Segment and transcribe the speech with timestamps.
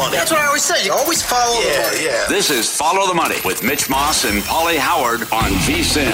[0.00, 0.16] Money.
[0.16, 0.82] That's what I always say.
[0.82, 2.04] You always follow yeah, the money.
[2.06, 2.26] Yeah.
[2.26, 6.10] This is Follow the Money with Mitch Moss and Pauly Howard on VSIN.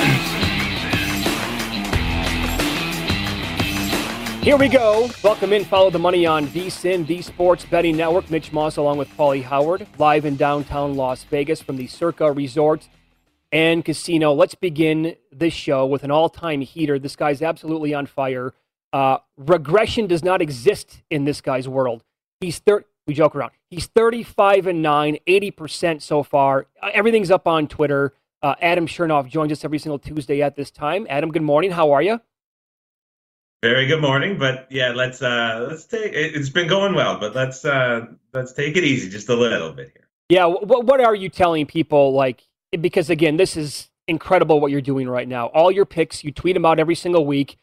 [4.42, 5.08] Here we go.
[5.22, 5.64] Welcome in.
[5.64, 8.28] Follow the money on VSIN, the Sports Betting Network.
[8.28, 12.88] Mitch Moss along with Pauly Howard, live in downtown Las Vegas from the Circa Resort
[13.52, 14.32] and Casino.
[14.32, 16.98] Let's begin this show with an all-time heater.
[16.98, 18.52] This guy's absolutely on fire.
[18.92, 22.02] Uh, regression does not exist in this guy's world.
[22.40, 23.52] He's thir- we joke around.
[23.70, 26.66] He's 35 and 9, 80% so far.
[26.82, 28.14] Uh, everything's up on Twitter.
[28.42, 31.06] Uh, Adam Chernoff joins us every single Tuesday at this time.
[31.08, 31.70] Adam, good morning.
[31.70, 32.20] How are you?
[33.62, 37.64] Very good morning, but yeah, let's uh let's take it's been going well, but let's
[37.64, 40.06] uh let's take it easy just a little bit here.
[40.28, 42.44] Yeah, what what are you telling people like
[42.80, 45.46] because again, this is incredible what you're doing right now.
[45.46, 47.56] All your picks, you tweet them out every single week.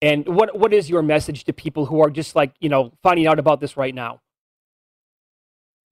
[0.00, 3.26] And what what is your message to people who are just like, you know, finding
[3.26, 4.20] out about this right now?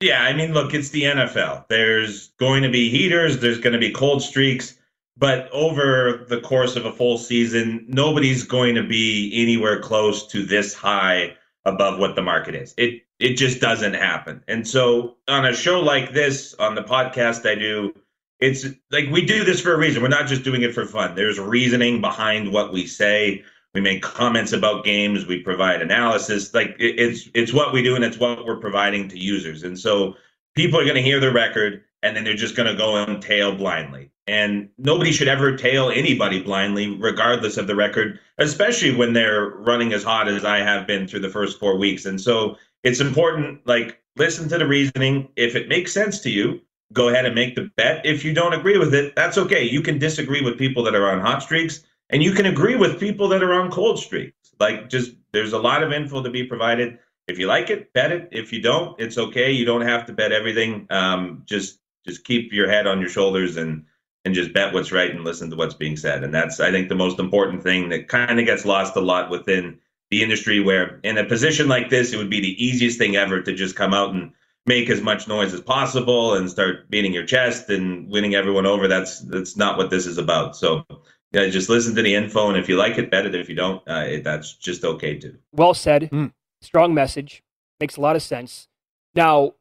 [0.01, 1.69] Yeah, I mean, look, it's the NFL.
[1.69, 4.75] There's going to be heaters, there's going to be cold streaks,
[5.17, 10.43] but over the course of a full season, nobody's going to be anywhere close to
[10.45, 12.75] this high above what the market is.
[12.79, 14.43] It it just doesn't happen.
[14.49, 17.95] And so on a show like this, on the podcast I do,
[18.41, 20.01] it's like we do this for a reason.
[20.01, 21.15] We're not just doing it for fun.
[21.15, 23.45] There's reasoning behind what we say
[23.75, 28.05] we make comments about games we provide analysis like it's it's what we do and
[28.05, 29.63] it's what we're providing to users.
[29.63, 30.17] And so
[30.57, 33.23] people are going to hear the record and then they're just going to go and
[33.23, 34.11] tail blindly.
[34.27, 39.93] And nobody should ever tail anybody blindly regardless of the record especially when they're running
[39.93, 42.07] as hot as i have been through the first four weeks.
[42.07, 45.29] And so it's important like listen to the reasoning.
[45.37, 46.61] If it makes sense to you
[46.93, 48.05] go ahead and make the bet.
[48.05, 49.63] If you don't agree with it that's okay.
[49.63, 53.01] You can disagree with people that are on hot streaks and you can agree with
[53.01, 54.55] people that are on cold streaks.
[54.59, 56.99] Like, just there's a lot of info to be provided.
[57.29, 58.29] If you like it, bet it.
[58.33, 59.53] If you don't, it's okay.
[59.53, 60.87] You don't have to bet everything.
[60.91, 63.85] Um, just just keep your head on your shoulders and
[64.25, 66.25] and just bet what's right and listen to what's being said.
[66.25, 69.31] And that's I think the most important thing that kind of gets lost a lot
[69.31, 69.79] within
[70.11, 70.61] the industry.
[70.61, 73.77] Where in a position like this, it would be the easiest thing ever to just
[73.77, 74.33] come out and
[74.67, 78.89] make as much noise as possible and start beating your chest and winning everyone over.
[78.89, 80.57] That's that's not what this is about.
[80.57, 80.85] So
[81.33, 83.29] yeah, just listen to the info, and if you like it, better.
[83.29, 83.35] it.
[83.35, 85.39] If you don't, uh, it, that's just okay too.
[85.53, 86.11] Well said.
[86.11, 86.33] Mm.
[86.61, 87.43] Strong message.
[87.79, 88.69] Makes a lot of sense.
[89.15, 89.55] Now,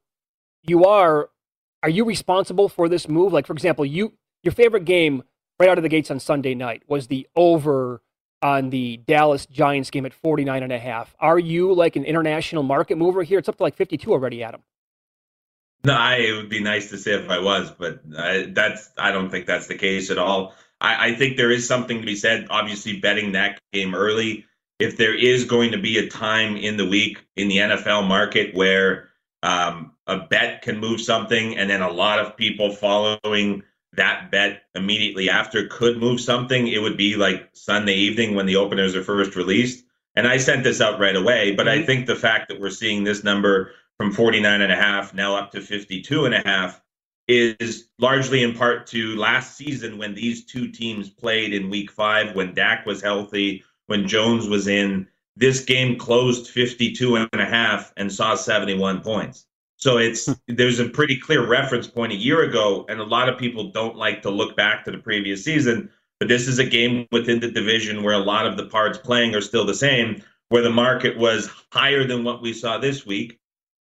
[0.63, 1.29] you are
[1.83, 3.33] are you responsible for this move?
[3.33, 4.13] Like, for example, you
[4.43, 5.23] your favorite game
[5.59, 8.01] right out of the gates on Sunday night was the over
[8.41, 11.13] on the Dallas Giants game at 49 and a half.
[11.19, 13.37] Are you like an international market mover here?
[13.37, 14.61] It's up to like 52 already, Adam.
[15.83, 19.11] No, I, it would be nice to say if I was, but I, that's I
[19.11, 20.53] don't think that's the case at all.
[20.81, 22.47] I, I think there is something to be said.
[22.49, 24.45] Obviously, betting that game early
[24.79, 28.55] if there is going to be a time in the week in the NFL market
[28.55, 29.09] where
[29.43, 34.63] um, a bet can move something, and then a lot of people following that bet
[34.75, 39.03] immediately after could move something, it would be like Sunday evening when the openers are
[39.03, 39.83] first released.
[40.15, 41.83] And I sent this out right away, but mm-hmm.
[41.83, 45.35] I think the fact that we're seeing this number from 49 and a half now
[45.35, 46.81] up to 52 and a half
[47.29, 52.35] is largely in part to last season when these two teams played in week five,
[52.35, 55.07] when Dak was healthy, when Jones was in.
[55.35, 59.45] This game closed 52 and a half and saw 71 points.
[59.77, 60.33] So it's hmm.
[60.47, 63.95] there's a pretty clear reference point a year ago, and a lot of people don't
[63.95, 65.89] like to look back to the previous season.
[66.19, 69.35] But this is a game within the division where a lot of the parts playing
[69.35, 73.39] are still the same, where the market was higher than what we saw this week,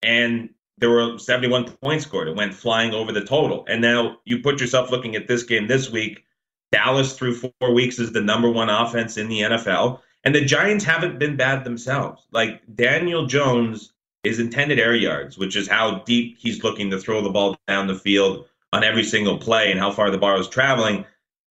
[0.03, 2.27] and there were 71 points scored.
[2.27, 3.65] It went flying over the total.
[3.67, 6.23] And now you put yourself looking at this game this week.
[6.71, 9.99] Dallas through four weeks is the number one offense in the NFL.
[10.23, 12.25] And the Giants haven't been bad themselves.
[12.31, 13.93] Like Daniel Jones
[14.23, 17.87] is intended air yards, which is how deep he's looking to throw the ball down
[17.87, 21.05] the field on every single play and how far the ball is traveling.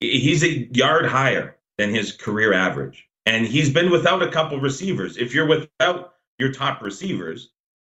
[0.01, 3.07] He's a yard higher than his career average.
[3.25, 5.17] And he's been without a couple receivers.
[5.17, 7.51] If you're without your top receivers,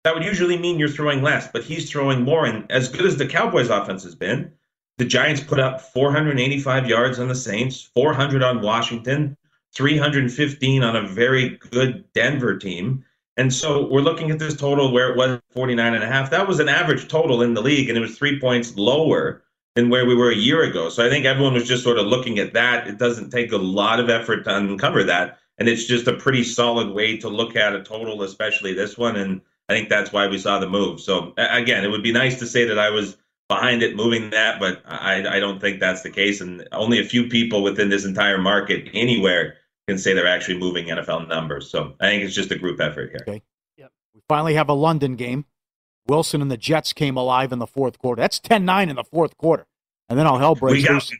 [0.07, 2.45] that would usually mean you're throwing less, but he's throwing more.
[2.45, 4.53] And as good as the Cowboys offense has been,
[4.97, 9.35] the Giants put up 485 yards on the Saints, 400 on Washington,
[9.75, 13.03] 315 on a very good Denver team.
[13.35, 16.29] And so we're looking at this total where it was 49 and a half.
[16.29, 19.43] That was an average total in the league, and it was three points lower
[19.75, 20.87] than where we were a year ago.
[20.87, 22.87] So I think everyone was just sort of looking at that.
[22.87, 25.37] It doesn't take a lot of effort to uncover that.
[25.57, 29.17] And it's just a pretty solid way to look at a total, especially this one.
[29.17, 31.01] And I think that's why we saw the move.
[31.01, 33.17] So again, it would be nice to say that I was
[33.49, 36.41] behind it moving that, but I, I don't think that's the case.
[36.41, 39.55] And only a few people within this entire market anywhere
[39.87, 41.69] can say they're actually moving NFL numbers.
[41.69, 43.19] So I think it's just a group effort here.
[43.21, 43.41] Okay.
[43.77, 43.91] Yep.
[44.13, 45.45] We finally have a London game.
[46.07, 48.21] Wilson and the Jets came alive in the fourth quarter.
[48.21, 49.67] That's 10 9 in the fourth quarter.
[50.09, 51.11] And then all hell breaks loose.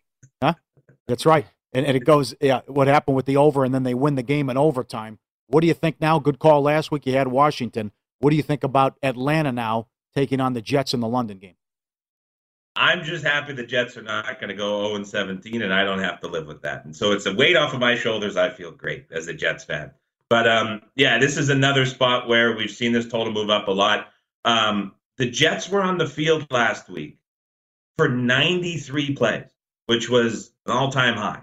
[0.41, 0.53] Huh?
[1.07, 1.45] That's right.
[1.73, 4.23] And, and it goes, yeah, what happened with the over, and then they win the
[4.23, 5.19] game in overtime.
[5.47, 6.19] What do you think now?
[6.19, 7.05] Good call last week.
[7.05, 7.91] You had Washington.
[8.19, 11.55] What do you think about Atlanta now taking on the Jets in the London game?
[12.75, 15.83] I'm just happy the Jets are not going to go 0 and 17, and I
[15.83, 16.85] don't have to live with that.
[16.85, 18.37] And so it's a weight off of my shoulders.
[18.37, 19.91] I feel great as a Jets fan.
[20.29, 23.71] But um, yeah, this is another spot where we've seen this total move up a
[23.71, 24.09] lot.
[24.45, 27.17] Um, the Jets were on the field last week
[27.97, 29.49] for 93 plays,
[29.87, 31.41] which was an all time high.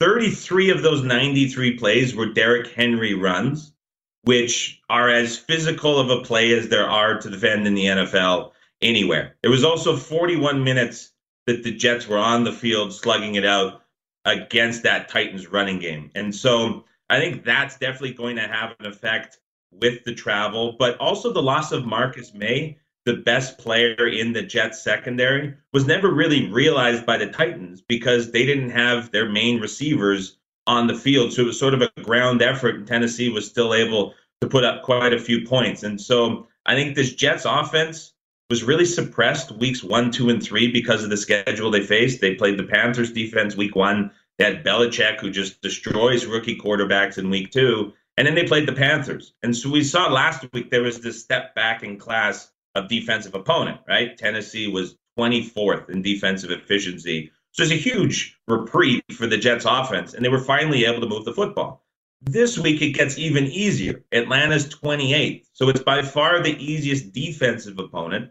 [0.00, 3.72] 33 of those 93 plays were Derrick Henry runs,
[4.22, 8.52] which are as physical of a play as there are to defend in the NFL
[8.82, 9.36] anywhere.
[9.42, 11.12] It was also 41 minutes
[11.46, 13.82] that the Jets were on the field slugging it out
[14.24, 16.10] against that Titans running game.
[16.14, 19.38] And so I think that's definitely going to have an effect
[19.72, 24.42] with the travel, but also the loss of Marcus Maye, the best player in the
[24.42, 29.60] Jets secondary, was never really realized by the Titans because they didn't have their main
[29.60, 30.36] receivers
[30.70, 31.32] on the field.
[31.32, 34.62] So it was sort of a ground effort, and Tennessee was still able to put
[34.62, 35.82] up quite a few points.
[35.82, 38.12] And so I think this Jets offense
[38.48, 42.20] was really suppressed weeks one, two, and three because of the schedule they faced.
[42.20, 44.12] They played the Panthers defense week one.
[44.38, 47.92] They had Belichick, who just destroys rookie quarterbacks in week two.
[48.16, 49.34] And then they played the Panthers.
[49.42, 53.34] And so we saw last week there was this step back in class of defensive
[53.34, 54.16] opponent, right?
[54.16, 57.32] Tennessee was 24th in defensive efficiency.
[57.52, 60.14] So it's a huge reprieve for the Jets offense.
[60.14, 61.84] And they were finally able to move the football.
[62.22, 64.04] This week it gets even easier.
[64.12, 65.46] Atlanta's 28th.
[65.52, 68.30] So it's by far the easiest defensive opponent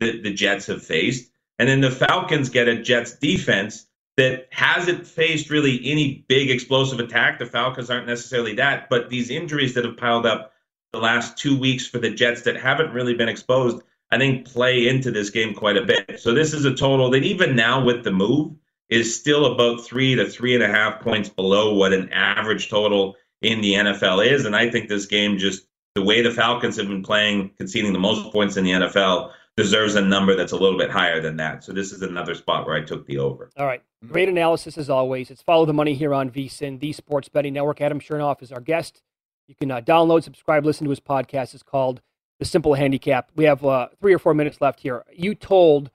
[0.00, 1.30] that the Jets have faced.
[1.58, 7.00] And then the Falcons get a Jets defense that hasn't faced really any big explosive
[7.00, 7.38] attack.
[7.38, 10.52] The Falcons aren't necessarily that, but these injuries that have piled up
[10.92, 14.88] the last two weeks for the Jets that haven't really been exposed, I think play
[14.88, 16.20] into this game quite a bit.
[16.20, 18.54] So this is a total that even now with the move
[18.88, 23.16] is still about three to three and a half points below what an average total
[23.42, 24.44] in the NFL is.
[24.44, 27.98] And I think this game just the way the Falcons have been playing, conceding the
[27.98, 31.64] most points in the NFL, deserves a number that's a little bit higher than that.
[31.64, 33.50] So this is another spot where I took the over.
[33.56, 33.82] All right.
[34.06, 35.30] Great analysis as always.
[35.30, 37.80] It's Follow the Money here on VSIN, the Sports Betting Network.
[37.80, 39.02] Adam Chernoff is our guest.
[39.48, 41.54] You can uh, download, subscribe, listen to his podcast.
[41.54, 42.02] It's called
[42.38, 43.30] The Simple Handicap.
[43.34, 45.04] We have uh, three or four minutes left here.
[45.12, 45.90] You told,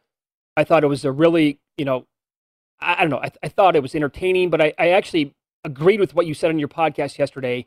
[0.57, 2.07] I thought it was a really, you know,
[2.79, 6.00] I, I don't know, I, I, thought it was entertaining, but I, I actually agreed
[6.00, 7.65] with what you said on your podcast yesterday.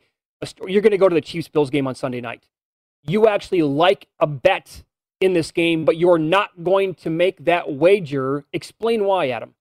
[0.67, 2.49] You're going to go to the Chiefs Bills game on Sunday night.
[3.03, 4.83] You actually like a bet
[5.21, 8.43] in this game, but you're not going to make that wager.
[8.51, 9.53] Explain why, Adam.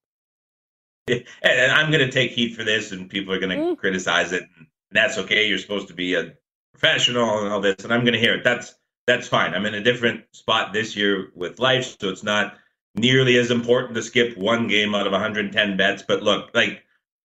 [1.06, 3.78] And I'm going to take heat for this, and people are going to mm.
[3.78, 4.42] criticize it.
[4.56, 5.46] And that's okay.
[5.46, 6.34] You're supposed to be a
[6.72, 8.44] professional and all this, and I'm going to hear it.
[8.44, 8.74] That's
[9.06, 9.54] that's fine.
[9.54, 12.56] I'm in a different spot this year with life, so it's not
[12.94, 16.02] nearly as important to skip one game out of 110 bets.
[16.06, 16.82] But look, like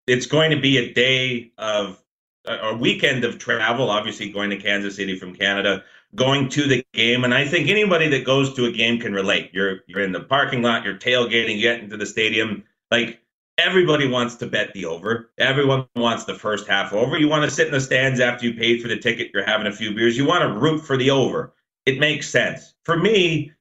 [0.07, 2.01] it's going to be a day of
[2.45, 3.89] a weekend of travel.
[3.89, 5.83] Obviously, going to Kansas City from Canada,
[6.15, 9.51] going to the game, and I think anybody that goes to a game can relate.
[9.53, 13.21] You're you're in the parking lot, you're tailgating, you get into the stadium, like.
[13.61, 15.31] Everybody wants to bet the over.
[15.37, 17.17] Everyone wants the first half over.
[17.19, 19.31] You want to sit in the stands after you paid for the ticket.
[19.33, 20.17] You're having a few beers.
[20.17, 21.51] You want to root for the over.
[21.89, 22.75] It makes sense.
[22.85, 23.51] For me,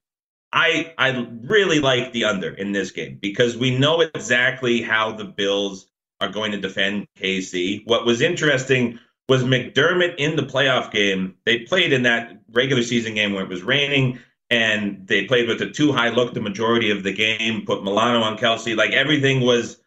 [0.53, 5.25] I I really like the under in this game because we know exactly how the
[5.25, 5.87] Bills
[6.21, 7.81] are going to defend KC.
[7.87, 11.37] What was interesting was McDermott in the playoff game.
[11.47, 14.19] They played in that regular season game where it was raining
[14.51, 18.21] and they played with a two high look the majority of the game, put Milano
[18.21, 18.77] on Kelce.
[18.77, 19.81] Like everything was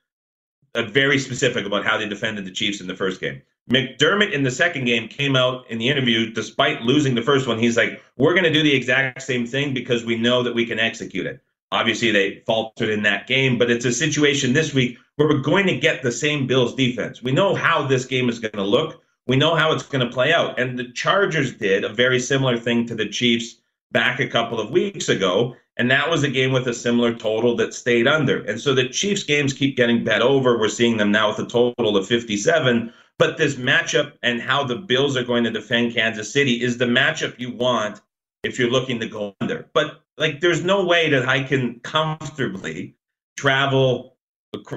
[0.75, 3.42] uh, very specific about how they defended the Chiefs in the first game.
[3.71, 7.59] McDermott in the second game came out in the interview, despite losing the first one.
[7.59, 10.66] He's like, We're going to do the exact same thing because we know that we
[10.66, 11.40] can execute it.
[11.71, 15.66] Obviously, they faltered in that game, but it's a situation this week where we're going
[15.66, 17.23] to get the same Bills defense.
[17.23, 20.12] We know how this game is going to look, we know how it's going to
[20.12, 20.59] play out.
[20.59, 23.57] And the Chargers did a very similar thing to the Chiefs
[23.92, 25.57] back a couple of weeks ago.
[25.76, 28.42] And that was a game with a similar total that stayed under.
[28.45, 30.59] And so the Chiefs games keep getting bet over.
[30.59, 34.76] We're seeing them now with a total of 57 but this matchup and how the
[34.76, 38.00] Bills are going to defend Kansas City is the matchup you want
[38.42, 39.69] if you're looking to go under.
[39.73, 42.97] But like, there's no way that I can comfortably
[43.37, 44.12] travel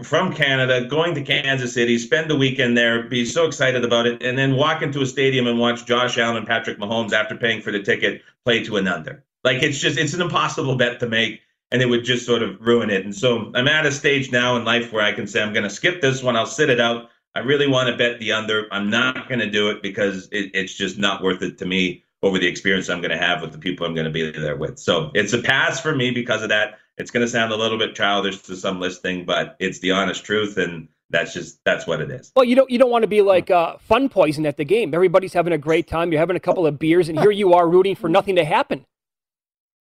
[0.04, 4.24] from Canada, going to Kansas City, spend the weekend there, be so excited about it,
[4.24, 7.62] and then walk into a stadium and watch Josh Allen and Patrick Mahomes after paying
[7.62, 9.24] for the ticket play to an under.
[9.44, 12.60] Like it's just it's an impossible bet to make, and it would just sort of
[12.62, 13.04] ruin it.
[13.04, 15.63] And so I'm at a stage now in life where I can say I'm going
[15.63, 16.38] to skip this one.
[16.38, 17.10] I'll sit it out.
[17.36, 18.68] I really want to bet the under.
[18.72, 22.04] I'm not going to do it because it, it's just not worth it to me
[22.24, 24.56] over the experience I'm going to have with the people I'm going to be there
[24.56, 24.80] with.
[24.80, 26.80] So it's a pass for me because of that.
[26.98, 30.24] It's going to sound a little bit childish to some listening, but it's the honest
[30.24, 32.32] truth, and that's just that's what it is.
[32.38, 34.94] Well, you don't you don't want to be like uh, fun poison at the game.
[34.94, 36.13] Everybody's having a great time.
[36.13, 38.86] You're having a couple of beers, and here you are rooting for nothing to happen.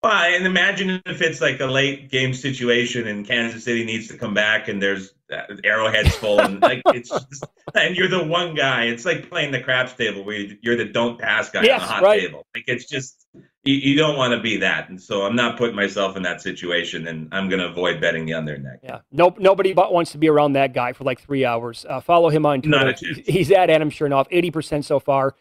[0.04, 4.18] Well, and imagine if it's like a late game situation and Kansas City needs to
[4.18, 8.54] come back and there's uh, Arrowhead's full and like it's just, and you're the one
[8.54, 8.86] guy.
[8.86, 11.94] It's like playing the craps table where you're the don't pass guy yes, on the
[11.94, 12.22] hot right.
[12.22, 12.46] table.
[12.56, 13.26] Like it's just
[13.68, 16.42] you, you don't want to be that, and so I'm not putting myself in that
[16.42, 18.80] situation, and I'm going to avoid betting the under that.
[18.82, 19.40] Yeah, nope.
[19.40, 21.86] Nobody wants to be around that guy for like three hours.
[21.88, 22.96] Uh, follow him on Twitter.
[23.26, 25.36] He's at Adam Chernoff, eighty percent so far,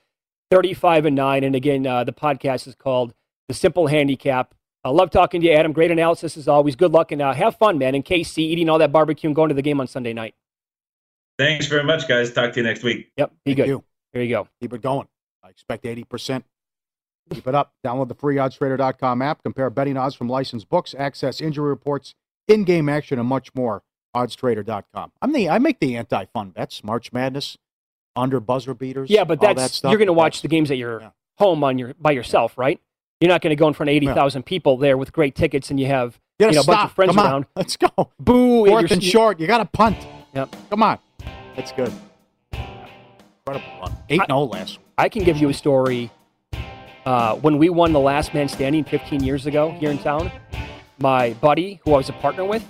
[0.50, 1.44] thirty-five and nine.
[1.44, 3.14] And again, uh, the podcast is called
[3.48, 4.54] The Simple Handicap.
[4.84, 5.72] I love talking to you, Adam.
[5.72, 6.76] Great analysis as always.
[6.76, 7.94] Good luck and uh, have fun, man.
[7.94, 10.34] In KC, eating all that barbecue and going to the game on Sunday night.
[11.38, 12.32] Thanks very much, guys.
[12.32, 13.10] Talk to you next week.
[13.16, 13.66] Yep, be Thank good.
[13.68, 13.84] you.
[14.12, 14.48] Here you go.
[14.60, 15.06] Keep it going.
[15.44, 16.44] I expect 80%.
[17.30, 17.74] Keep it up.
[17.84, 19.42] Download the free oddstrader.com app.
[19.42, 22.14] Compare betting odds from licensed books, access injury reports,
[22.48, 23.82] in game action, and much more.
[24.14, 25.12] Oddstrader.com.
[25.20, 27.58] I'm the I make the anti fun bets, March Madness,
[28.14, 29.10] under buzzer beaters.
[29.10, 29.90] Yeah, but all that's that stuff.
[29.90, 31.10] you're going to watch That's- the games at your yeah.
[31.38, 32.80] home on your by yourself, right?
[33.20, 35.70] You're not going to go in front of eighty thousand people there with great tickets,
[35.70, 37.26] and you have You you know, a bunch of friends Come on.
[37.26, 37.46] around.
[37.56, 37.88] Let's go.
[38.20, 38.66] Boo!
[38.66, 39.40] Fourth you're- and short.
[39.40, 39.96] You got to punt.
[40.34, 40.54] Yep.
[40.70, 40.98] Come on.
[41.54, 41.92] That's good.
[42.52, 43.96] Incredible run.
[44.10, 44.86] 8 0 last week.
[44.98, 46.10] I can give you a story.
[47.06, 50.30] Uh, when we won the Last Man Standing 15 years ago here in town,
[50.98, 52.66] my buddy, who I was a partner with,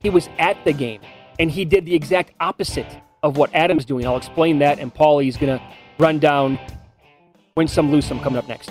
[0.00, 1.00] he was at the game,
[1.38, 4.06] and he did the exact opposite of what Adam's doing.
[4.06, 5.64] I'll explain that, and Pauly's going to
[5.98, 6.58] run down
[7.56, 8.70] win some, lose some coming up next.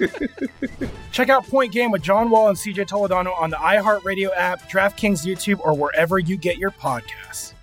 [1.12, 5.26] Check out Point Game with John Wall and CJ Toledano on the iHeartRadio app, DraftKings
[5.26, 7.54] YouTube, or wherever you get your podcasts.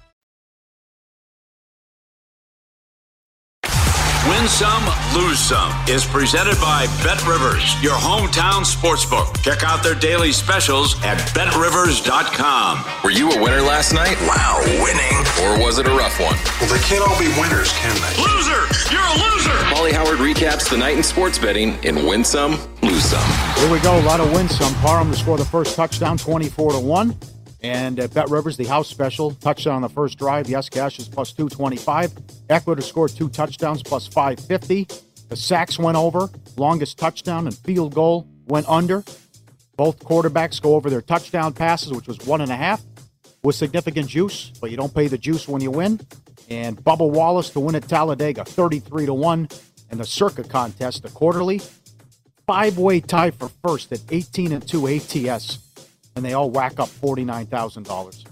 [4.27, 4.83] Win some,
[5.15, 9.41] lose some is presented by Bet Rivers, your hometown sportsbook.
[9.41, 12.83] Check out their daily specials at betrivers.com.
[13.05, 14.17] Were you a winner last night?
[14.27, 15.15] Wow, winning.
[15.47, 16.35] Or was it a rough one?
[16.59, 18.21] Well, they can't all be winners, can they?
[18.21, 18.67] Loser!
[18.91, 19.36] You're a loser!
[20.37, 22.51] Recaps the night in sports betting in Win Some,
[22.83, 23.59] Lose Some.
[23.59, 23.99] Here we go.
[23.99, 24.55] A lot of wins.
[24.55, 27.17] Some Parham to score the first touchdown, 24 to 1.
[27.63, 30.47] And at Bet Rivers, the house special, touchdown on the first drive.
[30.47, 32.11] Yes, cash is plus 225.
[32.51, 34.87] Ekeler to score two touchdowns, plus 550.
[35.27, 36.29] The sacks went over.
[36.55, 39.03] Longest touchdown and field goal went under.
[39.75, 42.83] Both quarterbacks go over their touchdown passes, which was one and a half,
[43.41, 45.99] with significant juice, but you don't pay the juice when you win.
[46.47, 49.49] And Bubba Wallace to win at Talladega, 33 to 1.
[49.89, 51.61] And the Circa contest, the quarterly,
[52.45, 55.59] five way tie for first at 18 and 2 ATS,
[56.15, 58.25] and they all whack up $49,000.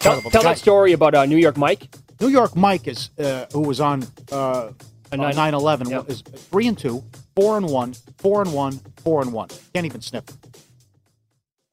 [0.00, 1.88] Tell, tell that story about uh, New York Mike.
[2.20, 4.70] New York Mike is uh, who was on uh,
[5.12, 6.08] A nine- 9 11 Yep.
[6.10, 7.02] is 3 and 2,
[7.36, 9.48] 4 and 1, 4 and 1, 4 and 1.
[9.74, 10.36] Can't even sniff it.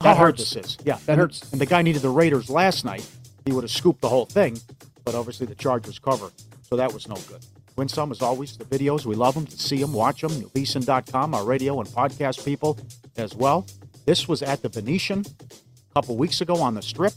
[0.02, 0.54] How That hard hurts.
[0.54, 0.78] this is.
[0.86, 0.98] Yeah.
[1.06, 1.52] That hurts.
[1.52, 3.08] And the guy needed the Raiders last night.
[3.46, 4.60] He would have scooped the whole thing,
[5.04, 6.32] but obviously the Chargers cover.
[6.64, 7.46] So that was no good.
[7.76, 9.06] Win some, as always, the videos.
[9.06, 9.46] We love them.
[9.46, 10.50] To see them, watch them.
[10.56, 12.80] Leeson.com, our radio and podcast people
[13.18, 13.68] as well.
[14.06, 17.14] This was at the Venetian a couple weeks ago on the strip.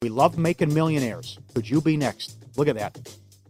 [0.00, 1.38] We love making millionaires.
[1.54, 2.36] Could you be next?
[2.56, 2.98] Look at that.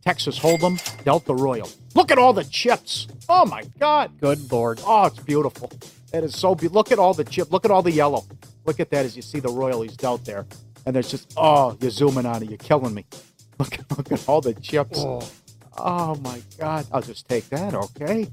[0.03, 1.69] Texas Hold'em, Delta Royal.
[1.95, 3.07] Look at all the chips.
[3.29, 4.21] Oh my God.
[4.21, 4.81] Good lord.
[4.85, 5.73] Oh, it's beautiful.
[6.13, 6.79] That is so beautiful.
[6.79, 7.51] Look at all the chip.
[7.51, 8.25] Look at all the yellow.
[8.67, 10.47] Look at that as you see the Royal he's dealt there.
[10.87, 12.51] And there's just, oh, you're zooming on it.
[12.51, 13.07] You're killing me.
[13.59, 14.99] Look, look at all the chips.
[14.99, 15.21] Oh.
[15.77, 16.87] Oh, my God.
[16.93, 17.75] I'll just take that.
[17.75, 18.29] Okay.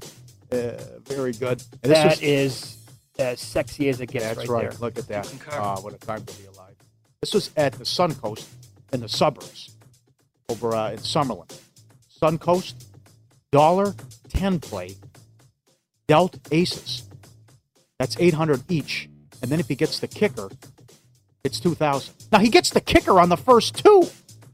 [0.50, 0.72] Uh,
[1.04, 1.62] very good.
[1.82, 2.76] And this That was- is
[3.18, 4.70] as sexy as it gets that's right, right.
[4.70, 4.78] there.
[4.80, 5.32] Look at that.
[5.50, 6.74] Ah, what a time to be alive.
[7.20, 8.46] This was at the Suncoast
[8.92, 9.70] in the suburbs
[10.48, 11.50] over uh, in Summerlin.
[12.20, 12.74] Suncoast,
[13.50, 13.94] dollar
[14.28, 14.96] ten play,
[16.08, 17.04] dealt aces.
[17.98, 19.08] That's eight hundred each,
[19.40, 20.48] and then if he gets the kicker,
[21.44, 22.14] it's two thousand.
[22.32, 24.02] Now he gets the kicker on the first two,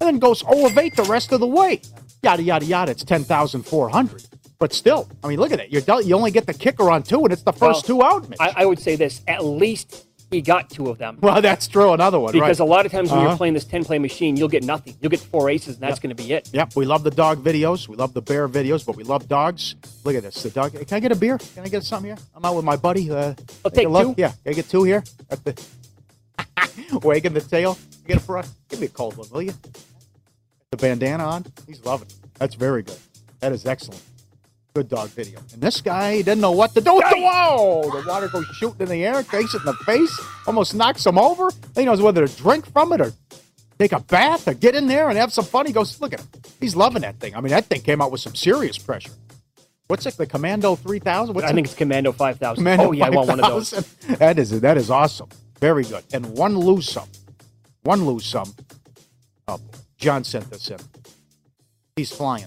[0.01, 1.81] and then goes zero of eight the rest of the way.
[2.23, 2.91] Yada yada yada.
[2.93, 4.25] It's ten thousand four hundred.
[4.59, 5.71] But still, I mean, look at it.
[5.71, 8.29] You're you only get the kicker on two, and it's the first two out.
[8.29, 8.39] Mitch.
[8.41, 11.17] I, I would say this: at least he got two of them.
[11.23, 11.93] Well, that's true.
[11.93, 12.67] Another one, Because right?
[12.67, 13.29] a lot of times when Uh-huh.
[13.31, 14.95] you're playing this 10 play machine, you'll get nothing.
[15.01, 16.51] You'll get four aces, and that's going to be it.
[16.53, 17.89] Yep, we love the dog videos.
[17.89, 19.75] We love the bear videos, but we love dogs.
[20.05, 20.43] Look at this.
[20.43, 20.73] The dog.
[20.73, 21.39] Can I get a beer?
[21.39, 22.19] Can I get something here?
[22.35, 23.11] I'm out with my buddy.
[23.11, 23.15] Uh,
[23.65, 24.17] I'll take take a look.
[24.17, 24.21] two.
[24.21, 25.03] Yeah, can I get two here?
[25.31, 25.65] At the
[27.03, 27.79] wagging the tail.
[28.07, 28.53] Get it for us.
[28.69, 29.55] Give me a cold one, will you?
[30.71, 31.47] The bandana on.
[31.67, 32.17] He's loving it.
[32.35, 32.99] That's very good.
[33.41, 34.03] That is excellent.
[34.75, 35.41] Good dog video.
[35.55, 37.91] And this guy didn't know what to do with the whoa.
[37.91, 40.15] The water goes shooting in the air, takes it in the face,
[40.47, 41.51] almost knocks him over.
[41.75, 43.13] He knows whether to drink from it or
[43.79, 45.65] take a bath or get in there and have some fun.
[45.65, 46.29] He goes, look at him.
[46.61, 47.35] He's loving that thing.
[47.35, 49.13] I mean, that thing came out with some serious pressure.
[49.87, 50.19] What's it?
[50.19, 51.35] The Commando 3000?
[51.35, 51.55] What's I it?
[51.55, 52.63] think it's Commando 5000.
[52.63, 53.71] Commando oh, yeah, I want one of those.
[54.19, 55.31] That is that is awesome.
[55.61, 56.05] Very good.
[56.13, 57.09] And one lose some.
[57.85, 58.55] One lose some.
[59.49, 59.59] Oh,
[59.99, 60.79] John sent this in.
[61.97, 62.47] He's flying,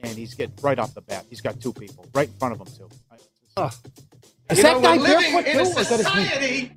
[0.00, 1.26] and he's getting right off the bat.
[1.28, 2.88] He's got two people right in front of him too.
[4.50, 5.58] Is You that know, guy barefoot too?
[5.58, 6.72] is that his society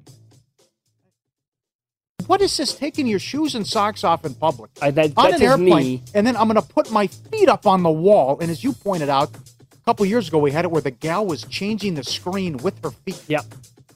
[2.32, 5.42] what is this taking your shoes and socks off in public I, that, on an
[5.42, 5.68] airplane?
[5.68, 6.04] knee.
[6.14, 8.40] And then I'm going to put my feet up on the wall.
[8.40, 11.26] And as you pointed out, a couple years ago, we had it where the gal
[11.26, 13.22] was changing the screen with her feet.
[13.28, 13.46] Yep.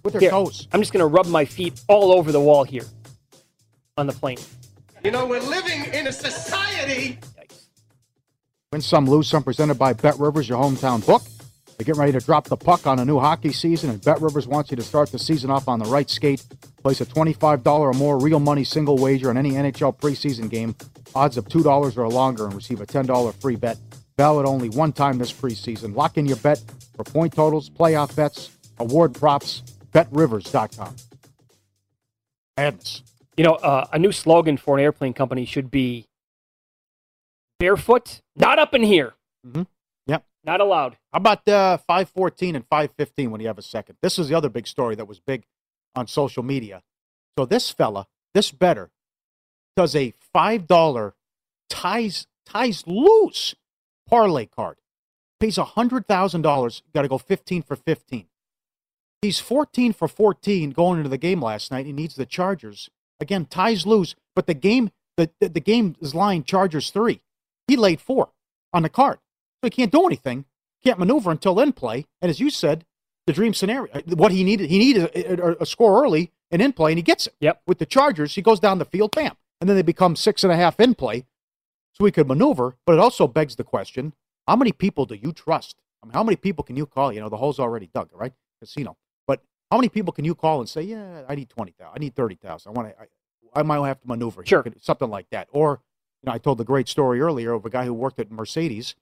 [0.03, 0.67] With her Here, toes.
[0.73, 2.83] I'm just going to rub my feet all over the wall here
[3.97, 4.37] on the plane.
[5.05, 7.19] You know, we're living in a society.
[8.71, 9.43] Win some, lose some.
[9.43, 11.21] Presented by Bet Rivers, your hometown book.
[11.77, 14.47] They're getting ready to drop the puck on a new hockey season, and Bet Rivers
[14.47, 16.43] wants you to start the season off on the right skate.
[16.81, 20.75] Place a $25 or more real money single wager on any NHL preseason game.
[21.13, 23.77] Odds of $2 or longer and receive a $10 free bet.
[24.17, 25.95] Valid only one time this preseason.
[25.95, 26.63] Lock in your bet
[26.95, 29.61] for point totals, playoff bets, award props.
[29.93, 30.95] BetRivers.com.
[32.57, 33.03] Madness.
[33.37, 36.07] You know, uh, a new slogan for an airplane company should be
[37.59, 39.13] barefoot, not up in here.
[39.45, 39.63] Mm-hmm.
[40.07, 40.25] Yep.
[40.43, 40.97] Not allowed.
[41.11, 43.97] How about uh, 514 and 515 when you have a second?
[44.01, 45.43] This is the other big story that was big
[45.95, 46.83] on social media.
[47.37, 48.91] So this fella, this better,
[49.75, 51.13] does a $5
[51.69, 53.55] ties, ties loose
[54.07, 54.77] parlay card.
[55.39, 56.81] Pays $100,000.
[56.93, 58.27] Got to go 15 for 15.
[59.21, 61.85] He's 14 for 14 going into the game last night.
[61.85, 62.89] He needs the Chargers.
[63.19, 67.21] Again, ties lose, but the game, the, the, the game is lying Chargers three.
[67.67, 68.29] He laid four
[68.73, 69.19] on the card.
[69.61, 70.45] So he can't do anything,
[70.83, 72.05] can't maneuver until in play.
[72.21, 72.85] And as you said,
[73.25, 76.61] the dream scenario, uh, what he needed, he needed a, a, a score early and
[76.61, 77.35] in play, and he gets it.
[77.39, 77.61] Yep.
[77.65, 79.35] With the Chargers, he goes down the field, bam.
[79.59, 81.25] And then they become six and a half in play.
[81.93, 84.13] So he could maneuver, but it also begs the question
[84.47, 85.77] how many people do you trust?
[86.03, 87.11] I mean, how many people can you call?
[87.11, 88.33] You know, the hole's already dug, right?
[88.59, 88.97] Casino.
[89.71, 92.69] How many people can you call and say, yeah, I need 20,000, I need 30,000,
[92.69, 94.65] I want to, I, I might have to maneuver here, Sure.
[94.81, 95.47] something like that.
[95.51, 95.81] Or,
[96.21, 98.95] you know, I told the great story earlier of a guy who worked at Mercedes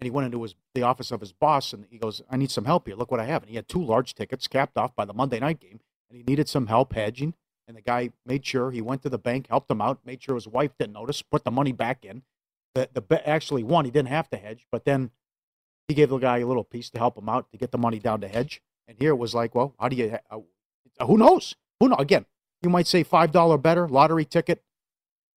[0.00, 2.50] and he went into his the office of his boss and he goes, I need
[2.50, 2.96] some help here.
[2.96, 3.42] Look what I have.
[3.42, 6.22] And he had two large tickets capped off by the Monday night game and he
[6.22, 7.34] needed some help hedging.
[7.68, 10.34] And the guy made sure he went to the bank, helped him out, made sure
[10.34, 12.22] his wife didn't notice, put the money back in.
[12.74, 13.84] The the bet actually won.
[13.84, 15.10] He didn't have to hedge, but then
[15.86, 17.98] he gave the guy a little piece to help him out to get the money
[17.98, 18.60] down to hedge.
[18.90, 20.18] And here it was like, well, how do you?
[20.28, 21.54] Uh, who knows?
[21.78, 21.94] Who know?
[21.96, 22.26] Again,
[22.60, 24.64] you might say five dollar better lottery ticket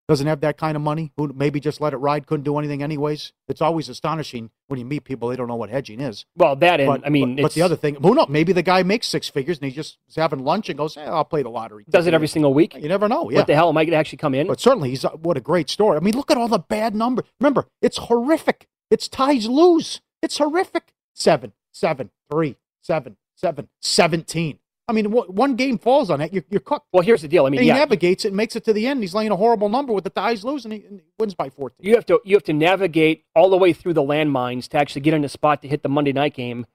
[0.07, 1.13] doesn't have that kind of money.
[1.17, 3.31] Who maybe just let it ride, couldn't do anything anyways.
[3.47, 6.25] It's always astonishing when you meet people they don't know what hedging is.
[6.35, 8.27] Well, that and But, I mean, but, but the other thing, who knows?
[8.27, 11.03] Maybe the guy makes six figures and he just is having lunch and goes, "Hey,
[11.03, 12.73] I'll play the lottery." does it every single week.
[12.73, 13.29] You never know.
[13.29, 13.37] Yeah.
[13.37, 14.47] What the hell might actually come in?
[14.47, 15.95] But certainly, he's uh, what a great story.
[15.95, 17.25] I mean, look at all the bad numbers.
[17.39, 18.67] Remember, it's horrific.
[18.89, 20.01] It's ties lose.
[20.23, 20.93] It's horrific.
[21.13, 24.59] Seven, seven, three, seven, seven, seventeen.
[24.87, 26.87] I mean, one game falls on it, you're, you're cooked.
[26.91, 27.45] Well, here's the deal.
[27.45, 28.99] I mean, and he yeah, navigates it and makes it to the end.
[29.01, 31.49] He's laying a horrible number with the ties lose, and he, and he wins by
[31.49, 31.77] 14.
[31.79, 35.01] you have to you have to navigate all the way through the landmines to actually
[35.01, 36.65] get in a spot to hit the Monday night game.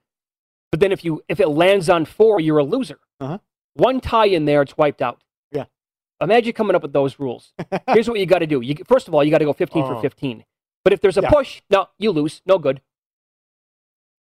[0.71, 2.99] But then if you if it lands on four, you're a loser.
[3.19, 3.37] Uh-huh.
[3.75, 5.21] One tie in there, it's wiped out.
[5.51, 5.65] Yeah.
[6.19, 7.53] Imagine coming up with those rules.
[7.93, 8.61] Here's what you got to do.
[8.61, 9.87] You first of all, you got to go 15 Oh.
[9.95, 10.43] for 15.
[10.83, 11.29] But if there's a Yeah.
[11.29, 12.41] push, no, you lose.
[12.47, 12.81] No good.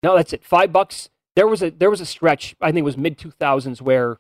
[0.02, 0.44] No, that's it.
[0.44, 1.10] Five bucks.
[1.38, 2.56] There was a there was a stretch.
[2.60, 4.18] I think it was mid 2000s where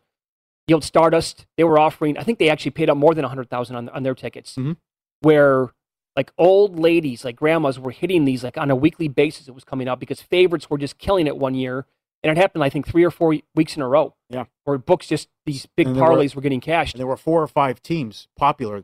[0.67, 2.17] the old Stardust they were offering.
[2.17, 4.55] I think they actually paid out more than 100,000 on on their tickets.
[4.55, 4.77] Mhm.
[5.21, 5.73] Where
[6.15, 9.47] like old ladies, like grandmas, were hitting these like on a weekly basis.
[9.47, 11.85] It was coming up because favorites were just killing it one year,
[12.23, 14.13] and it happened I think three or four weeks in a row.
[14.29, 14.45] Yeah.
[14.65, 16.93] Where books just these big there were- parlays were getting cashed.
[16.93, 18.83] And there were four or five teams, popular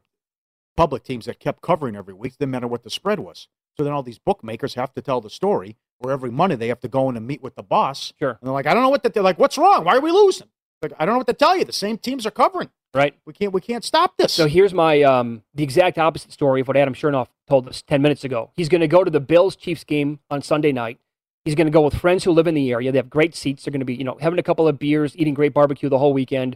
[0.75, 3.47] public teams, that kept covering every week, didn't matter what the spread was.
[3.77, 6.81] So then all these bookmakers have to tell the story, where every Monday they have
[6.81, 8.13] to go in and meet with the boss.
[8.19, 8.31] Sure.
[8.31, 9.13] And they're like, I don't know what that.
[9.13, 9.85] They're like, what's wrong?
[9.85, 10.47] Why are we losing?
[10.81, 11.63] Like, I don't know what to tell you.
[11.63, 12.69] The same teams are covering.
[12.93, 13.15] Right.
[13.25, 13.53] We can't.
[13.53, 14.33] We can't stop this.
[14.33, 18.03] So here's my um, the exact opposite story of what Adam Chernoff told us ten
[18.03, 18.51] minutes ago.
[18.55, 20.99] He's going to go to the Bills Chiefs game on Sunday night.
[21.43, 22.91] He's going to go with friends who live in the area.
[22.91, 23.63] They have great seats.
[23.63, 25.97] They're going to be, you know, having a couple of beers, eating great barbecue the
[25.97, 26.55] whole weekend.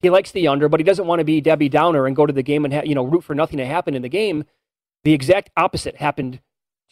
[0.00, 2.32] He likes the under, but he doesn't want to be Debbie Downer and go to
[2.32, 4.44] the game and ha- you know root for nothing to happen in the game.
[5.04, 6.40] The exact opposite happened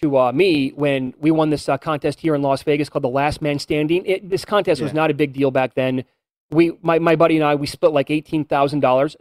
[0.02, 3.08] to uh, me when we won this uh, contest here in Las Vegas called the
[3.08, 4.04] Last Man Standing.
[4.06, 6.04] It, this contest was not a big deal back then.
[6.50, 9.16] We, my, my buddy and I, we split like eighteen thousand dollars.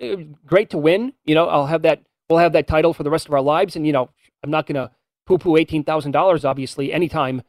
[0.46, 1.14] Great to win.
[1.24, 2.04] You know, I'll have that.
[2.30, 3.76] We'll have that title for the rest of our lives.
[3.76, 4.10] And you know,
[4.44, 4.92] I'm not going to
[5.26, 7.42] poo-poo eighteen thousand dollars, obviously, anytime,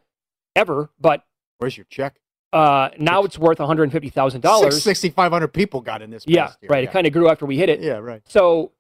[0.55, 0.91] ever.
[1.01, 1.25] But
[1.59, 2.17] Where's your check?
[2.53, 4.83] uh, now it's worth one hundred fifty thousand dollars.
[4.83, 6.25] Sixty five hundred people got in this.
[6.27, 6.71] Yeah, year.
[6.71, 6.85] right.
[6.85, 7.81] It kind of grew after we hit it.
[7.81, 8.23] Yeah, right.
[8.27, 8.73] So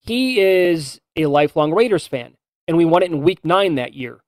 [0.00, 2.34] he is a lifelong Raiders fan,
[2.66, 4.20] and we won it in week nine that year.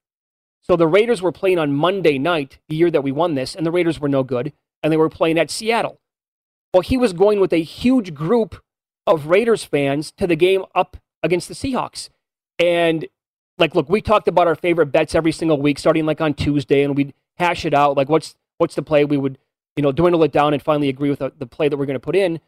[0.60, 3.64] So the Raiders were playing on Monday night, the year that we won this, and
[3.64, 6.00] the Raiders were no good, and they were playing at Seattle.
[6.74, 8.62] Well, he was going with a huge group
[9.06, 12.08] of Raiders fans to the game up against the Seahawks.
[12.58, 13.06] And
[13.58, 16.82] like, look, we talked about our favorite bets every single week, starting like on Tuesday,
[16.82, 17.96] and we'd hash it out.
[17.96, 19.04] Like, what's what's the play?
[19.04, 19.38] We would,
[19.76, 21.94] you know, dwindle it down and finally agree with the, the play that we're going
[21.94, 22.40] to put in.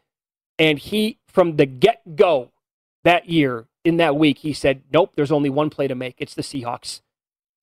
[0.57, 2.51] And he, from the get go
[3.05, 6.15] that year, in that week, he said, Nope, there's only one play to make.
[6.17, 7.01] It's the Seahawks.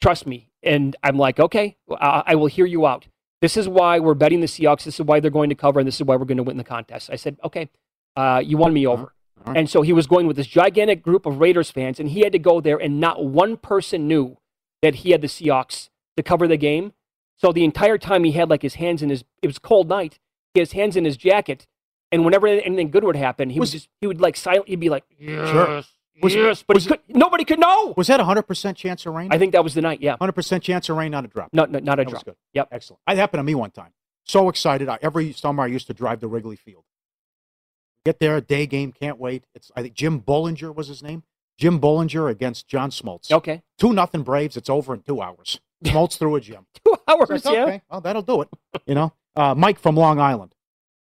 [0.00, 0.48] Trust me.
[0.62, 3.06] And I'm like, Okay, I, I will hear you out.
[3.42, 4.84] This is why we're betting the Seahawks.
[4.84, 6.56] This is why they're going to cover, and this is why we're going to win
[6.56, 7.10] the contest.
[7.12, 7.68] I said, Okay,
[8.16, 9.12] uh, you won me over.
[9.44, 9.56] right.
[9.58, 12.32] And so he was going with this gigantic group of Raiders fans, and he had
[12.32, 14.38] to go there, and not one person knew
[14.82, 16.92] that he had the Seahawks to cover the game.
[17.38, 20.18] So the entire time he had like his hands in his, it was cold night.
[20.54, 21.66] He had his hands in his jacket,
[22.10, 24.68] and whenever anything good would happen, he Was- would just he would like silent.
[24.68, 25.82] He'd be like, Sure.
[26.22, 27.92] Was- yes, but he could, nobody could know.
[27.96, 29.28] Was that a hundred percent chance of rain?
[29.32, 30.00] I think that was the night.
[30.00, 31.50] Yeah, hundred percent chance of rain, not a drop.
[31.52, 32.24] not not, not a That was drop.
[32.24, 32.36] good.
[32.54, 32.68] Yep.
[32.72, 33.00] Excellent.
[33.06, 33.92] That happened to me one time.
[34.24, 34.88] So excited.
[34.88, 36.84] I, every summer I used to drive to Wrigley Field.
[38.04, 39.44] Get there, day game, can't wait.
[39.54, 41.24] It's I think Jim Bullinger was his name.
[41.58, 43.30] Jim Bullinger against John Smoltz.
[43.32, 43.62] Okay.
[43.78, 44.56] Two nothing Braves.
[44.56, 45.60] It's over in two hours.
[45.84, 46.66] Smoltz threw a gem.
[46.84, 47.42] Two hours.
[47.44, 47.64] Yeah.
[47.64, 48.48] okay, well, that'll do it.
[48.86, 50.54] You know, uh, Mike from Long Island.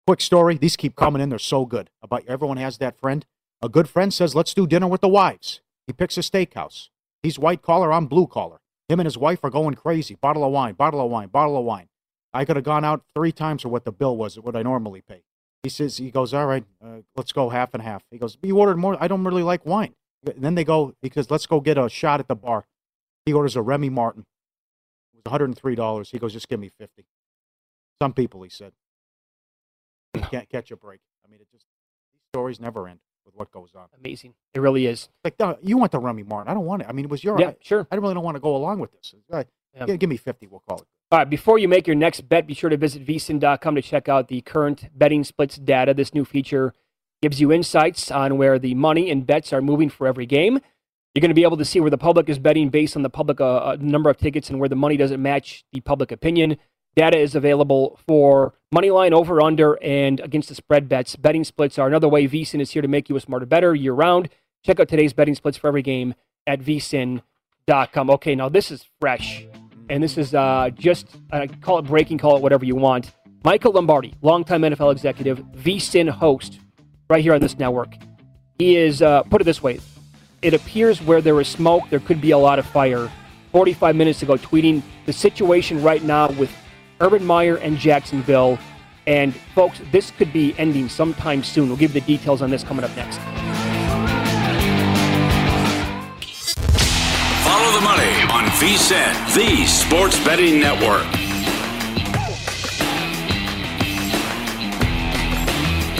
[0.07, 0.57] Quick story.
[0.57, 1.29] These keep coming in.
[1.29, 1.89] They're so good.
[2.01, 3.25] About everyone has that friend.
[3.63, 6.89] A good friend says, "Let's do dinner with the wives." He picks a steakhouse.
[7.21, 7.93] He's white collar.
[7.93, 8.59] I'm blue collar.
[8.89, 10.15] Him and his wife are going crazy.
[10.15, 10.73] Bottle of wine.
[10.73, 11.29] Bottle of wine.
[11.29, 11.87] Bottle of wine.
[12.33, 14.37] I could have gone out three times for what the bill was.
[14.37, 15.23] What I normally pay.
[15.61, 18.03] He says, he goes, all right, uh, let's go half and half.
[18.11, 18.97] He goes, you ordered more.
[18.99, 19.93] I don't really like wine.
[20.25, 22.65] And then they go because let's go get a shot at the bar.
[23.25, 24.25] He orders a Remy Martin.
[25.13, 26.09] It was $103.
[26.09, 27.05] He goes, just give me 50.
[28.01, 28.73] Some people, he said.
[30.15, 30.99] You can't catch a break.
[31.25, 31.65] I mean, it just,
[32.11, 33.87] these stories never end with what goes on.
[33.99, 34.33] Amazing.
[34.53, 35.09] It really is.
[35.23, 36.49] Like, no, you want the Remy Martin.
[36.51, 36.87] I don't want it.
[36.89, 37.87] I mean, it was your, Yeah, I, sure.
[37.91, 39.13] I really don't want to go along with this.
[39.31, 39.43] Uh,
[39.75, 39.85] Yeah.
[39.85, 40.87] give, give me 50, we'll call it.
[41.11, 44.09] All right, before you make your next bet, be sure to visit vsin.com to check
[44.09, 45.93] out the current betting splits data.
[45.93, 46.73] This new feature
[47.21, 50.59] gives you insights on where the money and bets are moving for every game.
[51.13, 53.09] You're going to be able to see where the public is betting based on the
[53.09, 56.57] public uh, uh, number of tickets and where the money doesn't match the public opinion.
[56.95, 61.15] Data is available for money line over under and against the spread bets.
[61.15, 63.93] Betting splits are another way VSIN is here to make you a smarter better year
[63.93, 64.29] round.
[64.63, 66.13] Check out today's betting splits for every game
[66.45, 68.09] at vsin.com.
[68.09, 69.47] Okay, now this is fresh
[69.89, 73.11] and this is uh, just uh, call it breaking, call it whatever you want.
[73.43, 76.59] Michael Lombardi, longtime NFL executive, VSIN host,
[77.09, 77.95] right here on this network.
[78.57, 79.79] He is uh, put it this way:
[80.41, 83.11] it appears where there is smoke, there could be a lot of fire.
[83.51, 86.51] 45 minutes ago, tweeting the situation right now with
[87.03, 88.57] Urban Meyer and Jacksonville.
[89.05, 91.67] And folks, this could be ending sometime soon.
[91.67, 93.17] We'll give you the details on this coming up next.
[97.43, 101.05] Follow the money on VSIN, the sports betting network.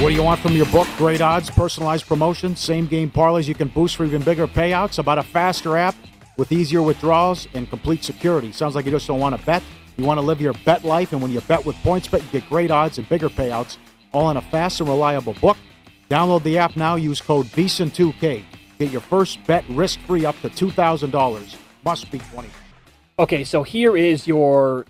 [0.01, 0.87] What do you want from your book?
[0.97, 4.99] Great odds, personalized promotions, same game parlays you can boost for even bigger payouts.
[4.99, 5.95] About a faster app
[6.37, 8.53] with easier withdrawals and complete security.
[8.53, 9.63] Sounds like you just don't want to bet.
[9.97, 12.49] You want to live your bet life, and when you bet with PointsBet, you get
[12.49, 13.77] great odds and bigger payouts,
[14.11, 15.57] all in a fast and reliable book.
[16.09, 16.95] Download the app now.
[16.95, 18.43] Use code VSIN2K.
[18.79, 21.55] Get your first bet risk-free up to two thousand dollars.
[21.85, 22.49] Must be twenty.
[23.19, 24.85] Okay, so here is your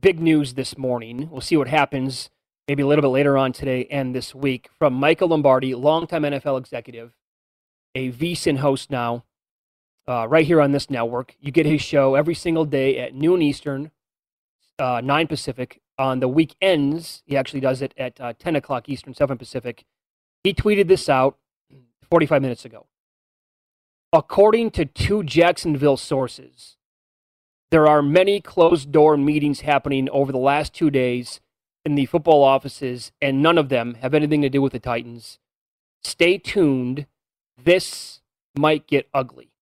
[0.00, 1.28] big news this morning.
[1.30, 2.30] We'll see what happens
[2.66, 6.56] maybe a little bit later on today and this week from Michael Lombardi, longtime NFL
[6.58, 7.12] executive,
[7.96, 9.24] a VSIN host now,
[10.06, 11.34] uh, right here on this network.
[11.40, 13.90] You get his show every single day at noon Eastern,
[14.80, 15.80] uh, 9 Pacific.
[15.98, 19.84] On the weekends, he actually does it at uh, 10 o'clock Eastern, 7 Pacific.
[20.42, 21.36] He tweeted this out
[22.10, 22.86] 45 minutes ago.
[24.12, 26.78] According to two Jacksonville sources,
[27.70, 31.40] there are many closed door meetings happening over the last two days
[31.84, 35.38] in the football offices, and none of them have anything to do with the Titans.
[36.02, 37.06] Stay tuned.
[37.62, 38.20] This
[38.56, 39.52] might get ugly.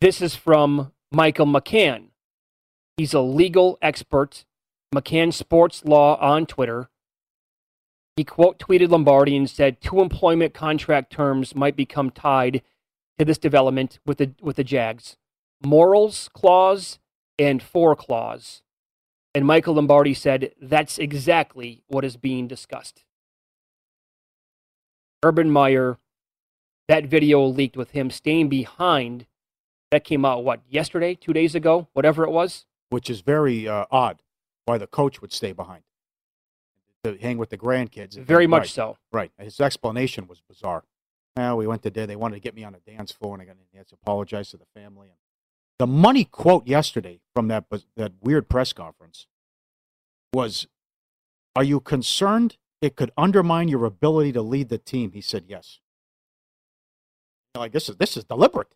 [0.00, 2.08] This is from Michael McCann.
[2.98, 4.44] He's a legal expert,
[4.92, 6.90] McCann Sports Law on Twitter.
[8.16, 12.60] He quote tweeted Lombardi and said two employment contract terms might become tied
[13.16, 15.16] to this development with the with the Jags.
[15.64, 16.98] Morals clause
[17.38, 18.62] and four clause.
[19.32, 23.04] And Michael Lombardi said that's exactly what is being discussed.
[25.22, 25.98] Urban Meyer,
[26.88, 29.26] that video leaked with him staying behind.
[29.92, 32.66] That came out, what, yesterday, two days ago, whatever it was?
[32.90, 34.22] Which is very uh, odd.
[34.64, 35.82] Why the coach would stay behind
[37.04, 38.18] to hang with the grandkids?
[38.18, 38.96] Very much Right, so.
[39.12, 39.32] Right.
[39.38, 40.84] His explanation was bizarre.
[41.36, 43.44] Well, we went to They wanted to get me on a dance floor, and I
[43.44, 45.08] got had to apologize to the family.
[45.78, 49.28] The money quote yesterday from that that weird press conference
[50.32, 50.66] was,
[51.54, 55.78] "Are you concerned it could undermine your ability to lead the team?" He said, "Yes."
[57.56, 58.74] Like this is this is deliberate.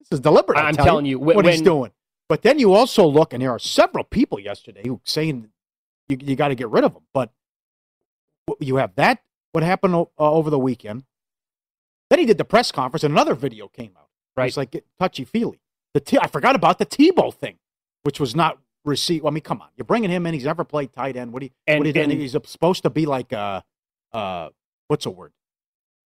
[0.00, 0.58] This is deliberate.
[0.58, 1.92] I'm tell telling you, when- what he's doing.
[2.28, 5.48] But then you also look, and there are several people yesterday who saying
[6.08, 7.02] you, you got to get rid of him.
[7.14, 7.30] But
[8.60, 11.04] you have that what happened uh, over the weekend.
[12.10, 14.08] Then he did the press conference, and another video came out.
[14.36, 14.46] Right.
[14.46, 15.60] It's like touchy feely.
[15.94, 17.56] The T- I forgot about the Tebow thing,
[18.02, 19.26] which was not received.
[19.26, 20.34] I mean, come on, you're bringing him in.
[20.34, 21.32] He's never played tight end.
[21.32, 21.50] What do you?
[21.66, 23.64] And- what do you and- he's supposed to be like a,
[24.12, 24.48] uh,
[24.86, 25.32] what's a word?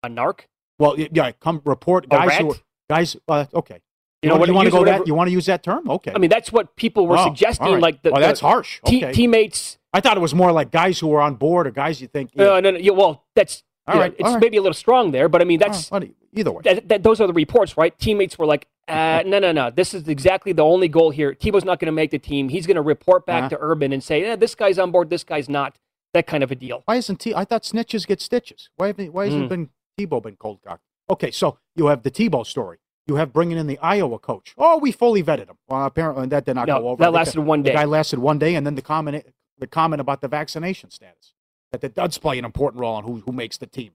[0.02, 0.40] A narc?
[0.78, 1.32] Well, yeah.
[1.32, 2.56] Come report guys who
[2.88, 3.16] guys.
[3.28, 3.80] Uh, okay.
[4.24, 5.06] You know want, what, you want to use go whatever- that?
[5.06, 5.88] You want to use that term?
[5.90, 6.12] Okay.
[6.14, 7.66] I mean, that's what people were Oh, suggesting.
[7.74, 7.80] right.
[7.82, 8.80] Like the, well, the that's harsh.
[8.84, 9.12] te- Okay.
[9.12, 9.78] teammates.
[9.92, 12.30] I thought it was more like guys who were on board or guys you think.
[12.38, 14.40] Uh, no, no, yeah, well, that's All know, right, it's all right.
[14.40, 15.90] maybe a little strong there, but I mean, that's
[16.34, 16.62] either way.
[16.64, 17.96] That, that, those are the reports, right?
[17.98, 19.70] Teammates were like, uh, no, no, no.
[19.70, 21.32] This is exactly the only goal here.
[21.34, 22.48] Tebow's not going to make the team.
[22.48, 23.48] He's going to report back Uh-huh.
[23.50, 25.76] to Urban and say, eh, this guy's on board, this guy's not.
[26.12, 26.82] That kind of a deal.
[26.84, 27.34] Why isn't T?
[27.34, 28.70] I thought snitches get stitches.
[28.76, 29.12] Why haven't?
[29.12, 29.48] Why hasn't Mm.
[29.48, 30.82] been Tebow been cold cocked?
[31.10, 32.78] Okay, so you have the Tebow story.
[33.06, 34.54] You have bringing in the Iowa coach.
[34.56, 35.58] Oh, we fully vetted him.
[35.68, 37.02] Well, apparently that did not No, go over.
[37.04, 37.70] that lasted the, one day.
[37.72, 39.26] The guy lasted one day, and then the comment
[39.58, 41.34] the comment about the vaccination status
[41.70, 43.92] that that does play an important role on who who makes the team.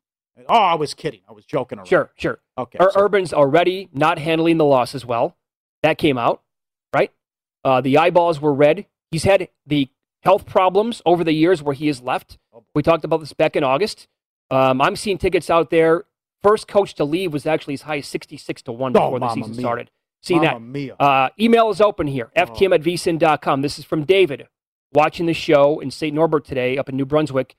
[0.47, 1.21] Oh, I was kidding.
[1.27, 1.87] I was joking around.
[1.87, 2.39] Sure, sure.
[2.57, 2.77] Okay.
[2.79, 5.35] Ur- so- Urban's already not handling the loss as well.
[5.83, 6.43] That came out,
[6.93, 7.11] right?
[7.65, 8.85] Uh, the eyeballs were red.
[9.11, 9.89] He's had the
[10.21, 12.37] health problems over the years where he has left.
[12.53, 14.07] Oh, We talked about this back in August.
[14.51, 16.05] Um, I'm seeing tickets out there.
[16.43, 19.33] First coach to leave was actually as high as 66 to 1 Oh, before the
[19.33, 19.59] season mia.
[19.59, 19.91] started.
[20.21, 20.55] See that?
[20.99, 22.29] Uh, email is open here.
[22.35, 23.61] FTM at vsin.com.
[23.61, 24.47] This is from David
[24.93, 26.13] watching the show in St.
[26.15, 27.55] Norbert today up in New Brunswick.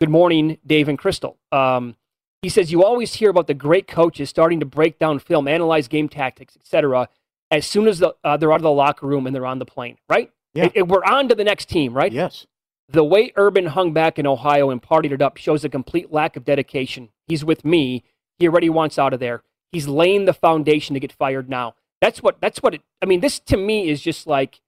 [0.00, 1.38] Good morning, Dave and Crystal.
[1.52, 1.96] Um,
[2.42, 5.88] he says you always hear about the great coaches starting to break down film, analyze
[5.88, 7.08] game tactics, etc.
[7.50, 9.64] As soon as the, uh, they're out of the locker room and they're on the
[9.64, 10.30] plane, right?
[10.52, 10.64] Yeah.
[10.66, 12.12] It- it- we're on to the next team, right?
[12.12, 12.46] Yes.
[12.88, 16.36] The way Urban hung back in Ohio and partied it up shows a complete lack
[16.36, 17.08] of dedication.
[17.26, 18.04] He's with me.
[18.38, 19.42] He already wants out of there.
[19.72, 21.74] He's laying the foundation to get fired now.
[22.00, 22.40] That's what.
[22.40, 22.82] That's what it.
[23.00, 24.60] I mean, this to me is just like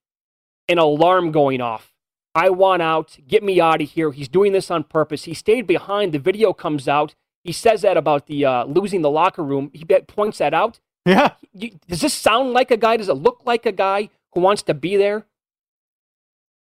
[0.68, 1.92] an alarm going off.
[2.34, 3.18] I want out.
[3.26, 4.12] Get me out of here.
[4.12, 5.24] He's doing this on purpose.
[5.24, 6.12] He stayed behind.
[6.12, 7.14] The video comes out.
[7.44, 9.70] He says that about the uh, losing the locker room.
[9.72, 10.80] He points that out.
[11.04, 11.32] Yeah.
[11.52, 12.96] You- does this sound like a guy?
[12.96, 15.26] Does it look like a guy who wants to be there?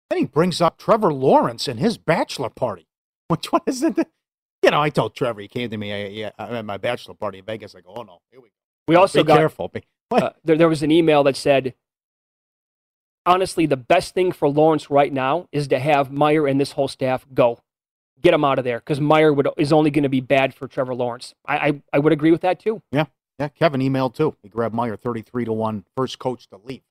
[0.09, 2.87] Then he brings up Trevor Lawrence and his bachelor party.
[3.27, 3.97] Which one is it?
[4.63, 7.15] You know, I told Trevor he came to me I, yeah, I- at my bachelor
[7.15, 7.75] party in Vegas.
[7.75, 8.53] I go, oh no, here we go.
[8.87, 9.67] We also be got careful.
[9.69, 11.73] Be- uh, there, there was an email that said,
[13.25, 16.87] honestly, the best thing for Lawrence right now is to have Meyer and this whole
[16.87, 17.59] staff go.
[18.21, 20.67] Get him out of there because Meyer would, is only going to be bad for
[20.67, 21.33] Trevor Lawrence.
[21.45, 22.81] I, I, I would agree with that too.
[22.91, 23.05] Yeah,
[23.37, 23.49] yeah.
[23.49, 24.35] Kevin emailed too.
[24.41, 26.81] He grabbed Meyer thirty-three to one, first coach to leave.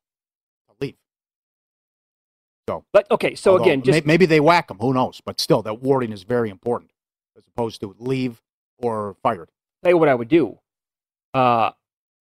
[2.69, 4.79] So, But okay, so again, just may- maybe they whack him.
[4.79, 5.21] Who knows?
[5.25, 6.93] But still, that wording is very important
[7.37, 8.41] as opposed to leave
[8.79, 9.51] or fired.
[9.83, 10.59] tell you what I would do.
[11.35, 11.71] Uh,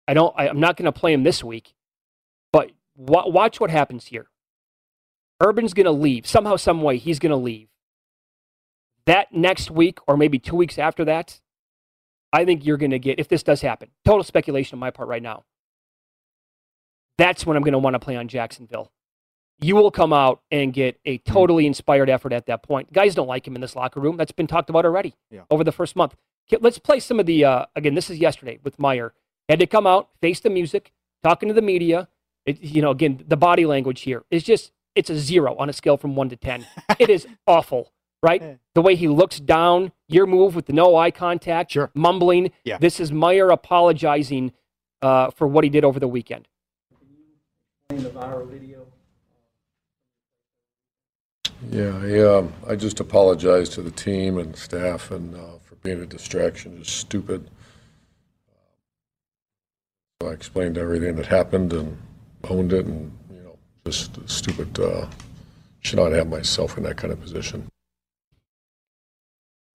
[0.07, 0.33] I don't.
[0.37, 1.73] I, I'm not going to play him this week,
[2.53, 4.27] but wa- watch what happens here.
[5.43, 6.97] Urban's going to leave somehow, some way.
[6.97, 7.67] He's going to leave.
[9.07, 11.41] That next week, or maybe two weeks after that,
[12.31, 13.19] I think you're going to get.
[13.19, 15.43] If this does happen, total speculation on my part right now.
[17.17, 18.91] That's when I'm going to want to play on Jacksonville.
[19.63, 22.91] You will come out and get a totally inspired effort at that point.
[22.91, 24.17] Guys don't like him in this locker room.
[24.17, 25.41] That's been talked about already Yeah.
[25.51, 26.15] over the first month.
[26.59, 29.13] Let's play some of the, uh, again, this is yesterday with Meyer.
[29.47, 30.91] Had to come out, face the music,
[31.23, 32.07] talking to the media.
[32.45, 35.73] It, you know, again, the body language here is just, it's a zero on a
[35.73, 36.65] scale from one to 10.
[36.99, 37.91] it is awful,
[38.23, 38.57] right?
[38.73, 41.91] The way he looks down, your move with the no eye contact, Sure.
[41.93, 42.51] mumbling.
[42.65, 42.79] Yeah.
[42.79, 44.53] This is Meyer apologizing
[45.03, 46.47] uh, for what he did over the weekend.
[51.69, 56.01] Yeah, I, um, I just apologize to the team and staff and uh, for being
[56.01, 56.77] a distraction.
[56.79, 57.49] It's stupid.
[60.21, 61.97] So I explained everything that happened and
[62.45, 64.79] owned it, and you know, just stupid.
[64.79, 65.07] Uh,
[65.81, 67.67] should not have myself in that kind of position.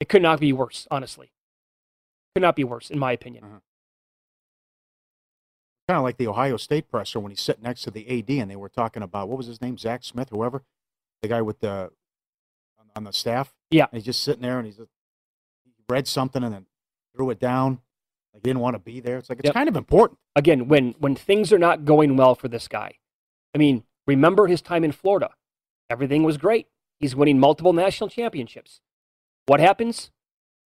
[0.00, 1.30] It could not be worse, honestly.
[2.34, 3.42] Could not be worse, in my opinion.
[5.88, 8.50] Kind of like the Ohio State presser when he's sitting next to the AD and
[8.50, 10.62] they were talking about what was his name, Zach Smith, whoever,
[11.22, 11.90] the guy with the
[12.78, 13.52] on, on the staff.
[13.70, 13.84] Yeah.
[13.90, 16.66] And he's just sitting there and he's he read something and then
[17.14, 17.80] threw it down.
[18.32, 19.18] Like he didn't want to be there.
[19.18, 19.54] It's like it's Yep.
[19.54, 20.18] kind of important.
[20.34, 22.92] again, when when things are not going well for this guy,
[23.54, 25.30] I mean, remember his time in Florida.
[25.88, 26.66] Everything was great.
[26.98, 28.80] He's winning multiple national championships.
[29.46, 30.10] What happens?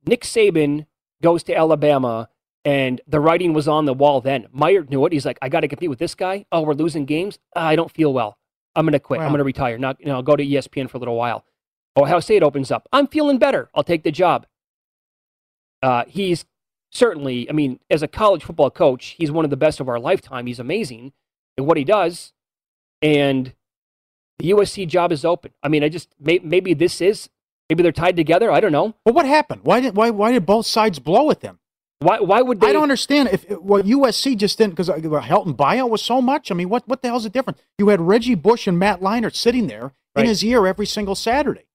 [0.07, 0.87] Nick Saban
[1.23, 2.31] goes to Alabama,
[2.65, 4.47] and the writing was on the wall then.
[4.51, 5.13] Meyer knew it.
[5.13, 6.47] He's like, I got to compete with this guy.
[6.51, 7.39] Oh, we're losing games.
[7.55, 8.39] I don't feel well.
[8.75, 9.21] I'm going to quit.
[9.21, 9.79] I'm going to retire.
[9.79, 11.45] Not, you know, I'll go to ESPN for a little while.
[11.97, 12.89] Ohio State opens up.
[12.93, 13.69] I'm feeling better.
[13.75, 14.47] I'll take the job.
[15.83, 16.45] Uh, he's
[16.91, 19.99] certainly, I mean, as a college football coach, he's one of the best of our
[19.99, 20.47] lifetime.
[20.47, 21.13] He's amazing
[21.59, 22.33] at what he does.
[23.03, 23.55] And
[24.39, 25.53] the USC job is open.
[25.63, 27.29] I mean, I just, may, maybe this is
[27.71, 28.51] Maybe they're tied together.
[28.51, 28.97] I don't know.
[29.05, 29.61] But what happened?
[29.63, 31.60] Why did why why did both sides blow at them?
[32.01, 32.69] Why why would they?
[32.69, 36.51] I don't understand if well USC just didn't because uh, Helton buyout was so much.
[36.51, 37.61] I mean, what what the hell's the difference?
[37.79, 40.23] You had Reggie Bush and Matt Leinart sitting there Right.
[40.25, 41.67] in his ear every single Saturday.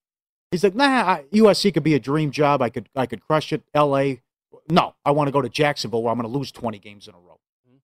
[0.52, 2.62] He's like, nah, I, USC could be a dream job.
[2.62, 3.64] I could I could crush it.
[3.74, 4.22] L.A.
[4.70, 7.14] No, I want to go to Jacksonville where I'm going to lose 20 games in
[7.14, 7.40] a row.
[7.68, 7.78] Mm-hmm.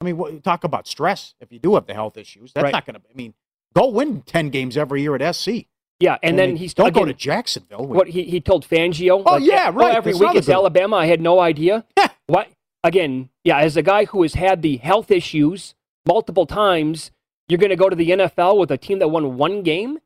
[0.00, 1.34] I mean, what, talk about stress.
[1.40, 2.72] If you do have the health issues, that's Right.
[2.72, 3.00] not going to.
[3.10, 3.32] I mean,
[3.74, 5.66] go win 10 games every year at SC.
[6.00, 7.86] Yeah, and I then he's don't go to Jacksonville.
[7.86, 9.22] What he, he told Fangio?
[9.24, 10.48] Oh, yeah, oh, right, every that's week it's.
[10.48, 10.96] Alabama.
[10.96, 11.84] I had no idea.
[12.26, 12.48] what
[12.82, 13.28] again?
[13.44, 15.74] Yeah, as a guy who has had the health issues
[16.06, 17.10] multiple times,
[17.48, 19.98] you're going to go to the NFL with a team that won one game,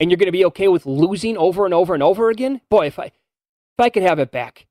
[0.00, 2.60] and you're going to be okay with losing over and over and over again.
[2.68, 4.66] Boy, if I if I could have it back.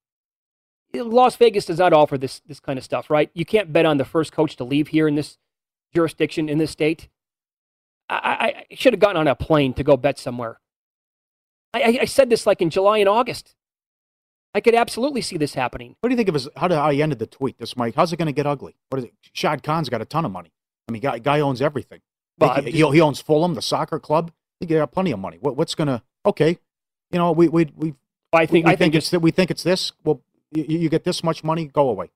[0.94, 3.32] Las Vegas does not offer this this kind of stuff, right?
[3.34, 5.38] You can't bet on the first coach to leave here in this
[5.94, 7.08] jurisdiction in this state.
[8.10, 10.60] I, I, I should have gotten on a plane to go bet somewhere.
[11.84, 13.56] I, I, said this like in July and August.
[14.54, 15.96] I could absolutely see this happening.
[16.00, 17.58] What do you think of his, how, did, how he ended the tweet?
[17.58, 18.76] This Mike, how's it going to get ugly?
[18.90, 19.14] What is it?
[19.34, 20.52] Shad Khan's got a ton of money.
[20.88, 22.02] I mean, guy, guy owns everything.
[22.38, 24.32] Well, he, he, he owns Fulham, the soccer club.
[24.60, 25.38] He got plenty of money.
[25.42, 26.02] What, what's going to?
[26.26, 26.58] Okay,
[27.12, 27.94] you know, we we we.
[28.34, 29.92] I think we, I think it's that we think it's this.
[30.04, 30.22] Well,
[30.52, 32.10] you, you get this much money, go away.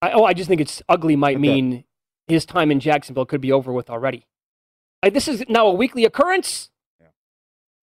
[0.00, 1.16] I, oh, I just think it's ugly.
[1.16, 1.40] Might Okay.
[1.40, 1.84] mean
[2.26, 4.26] his time in Jacksonville could be over with already.
[5.02, 6.70] I, this is now a weekly occurrence.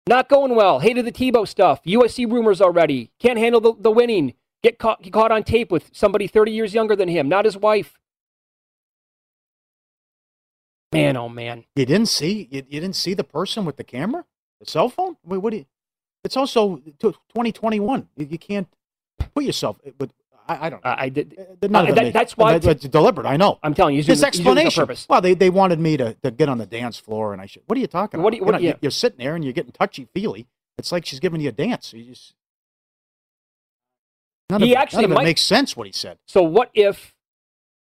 [0.10, 0.80] Not going well.
[0.80, 1.84] Hated the Tebow stuff.
[1.84, 3.12] USC rumors already.
[3.20, 4.34] Can't handle the, the winning.
[4.64, 7.56] Get caught, get caught on tape with somebody 30 years younger than him, not his
[7.56, 8.00] wife.
[10.92, 11.66] Man, oh man.
[11.76, 14.26] You didn't see you, you didn't see the person with the camera,
[14.60, 15.16] the cell phone.
[15.24, 15.66] Wait, what do you?
[16.24, 18.10] It's also 2021.
[18.16, 18.68] You, you can't
[19.36, 19.78] put yourself.
[19.96, 20.10] But
[20.50, 20.84] I, I don't.
[20.84, 20.90] know.
[20.92, 21.38] I, I did.
[21.62, 23.28] None uh, of it that- that's why that- that's deliberate.
[23.28, 23.60] I know.
[23.64, 24.82] I'm telling you, he's His doing, he's doing this on explanation.
[24.88, 25.08] purpose.
[25.10, 27.62] Well, they, they wanted me to, to get on the dance floor, and I should.
[27.68, 28.40] What are you talking What about?
[28.40, 28.74] you- what- yeah.
[28.82, 30.48] You're sitting there and you're getting touchy feely.
[30.78, 31.94] It's like she's giving you a dance.
[31.94, 32.34] You just
[34.50, 35.76] none He of actually none of it might- makes sense.
[35.78, 36.18] What he said.
[36.26, 37.14] So what if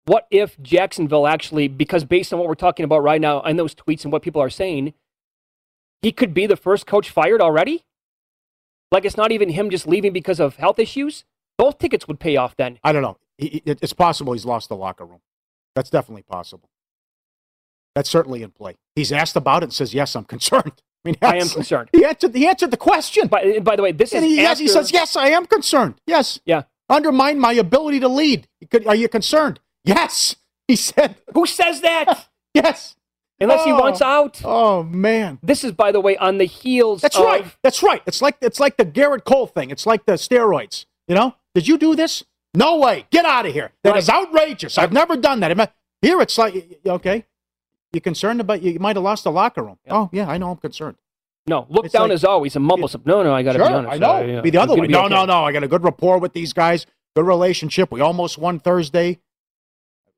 [0.05, 3.76] what if Jacksonville actually because based on what we're talking about right now and those
[3.76, 4.93] tweets and what people are saying,
[6.01, 7.84] he could be the first coach fired already?
[8.91, 11.26] Like it's not even him just leaving because of health issues?
[11.58, 12.80] Both tickets would pay off then.
[12.84, 13.18] I don't know.
[13.38, 15.22] He, he- it's possible he's lost the locker room.
[15.76, 16.70] That's definitely possible.
[17.95, 18.76] That's certainly in play.
[18.95, 20.74] He's asked about it and says, "Yes, I'm concerned."
[21.05, 21.89] I mean, I am concerned.
[21.93, 22.36] He answered.
[22.36, 23.28] He answered the question.
[23.28, 25.95] By, by the way, this and is he, yes, he says, "Yes, I am concerned.
[26.05, 26.64] Yes, Yeah.
[26.89, 28.47] undermine my ability to lead.
[28.70, 29.60] Could- Are you concerned?
[29.84, 30.36] Yes."
[30.68, 32.28] He said, Who says that?
[32.53, 32.95] "Yes."
[33.39, 33.80] Unless he Oh.
[33.80, 34.41] wants out.
[34.43, 37.45] Oh man, This is by the way on the heels that's of right.
[37.64, 38.01] That's right.
[38.08, 39.70] It's like it's like the Gerrit Cole thing.
[39.70, 40.86] It's like the steroids.
[41.08, 41.36] You know?
[41.58, 42.24] Did you do this?
[42.53, 43.08] No way.
[43.10, 43.72] Get out of here.
[43.84, 44.78] That is outrageous.
[44.78, 45.74] I've never done that.
[46.03, 46.53] Here it's like
[46.86, 47.26] okay,
[47.91, 49.80] you're concerned about you might have lost the locker room.
[49.89, 50.51] Oh yeah, I know.
[50.51, 50.97] I'm concerned.
[51.47, 53.01] No, look It's down like- as always and mumble some.
[53.05, 53.93] No, no, I got to sure, be honest.
[53.95, 54.16] I know.
[54.18, 54.86] Uh, yeah, be the other way.
[54.86, 55.16] No, okay.
[55.16, 55.45] no, no.
[55.45, 56.86] I got a good rapport with these guys.
[57.16, 57.91] Good relationship.
[57.91, 59.18] We almost won Thursday.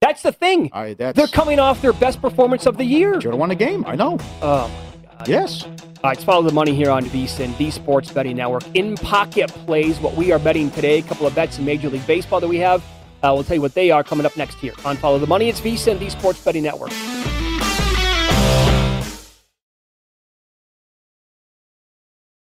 [0.01, 0.71] That's the thing.
[0.73, 3.13] I, that's, They're coming off their best performance of the year.
[3.21, 3.85] Should have won a game.
[3.87, 4.17] I know.
[4.41, 4.88] Oh.
[5.27, 5.63] Yes.
[5.63, 5.69] All
[6.03, 8.63] right, let's follow the money here on VSIN, the Sports Betting Network.
[8.73, 10.99] In pocket plays, what we are betting today.
[10.99, 12.81] A couple of bets in Major League Baseball that we have.
[13.21, 15.49] Uh, we'll tell you what they are coming up next here on Follow the Money.
[15.49, 16.91] It's VSIN, the Sports Betting Network.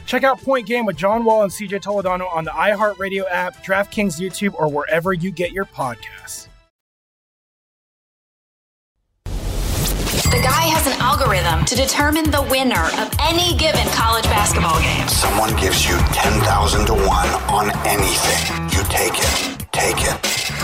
[0.11, 4.19] Check out Point Game with John Wall and CJ Toledano on the iHeartRadio app, DraftKings
[4.19, 6.49] YouTube, or wherever you get your podcasts.
[9.23, 15.07] The guy has an algorithm to determine the winner of any given college basketball game.
[15.07, 17.07] Someone gives you 10,000 to 1
[17.47, 18.43] on anything.
[18.75, 19.31] You take it.
[19.71, 20.15] Take it.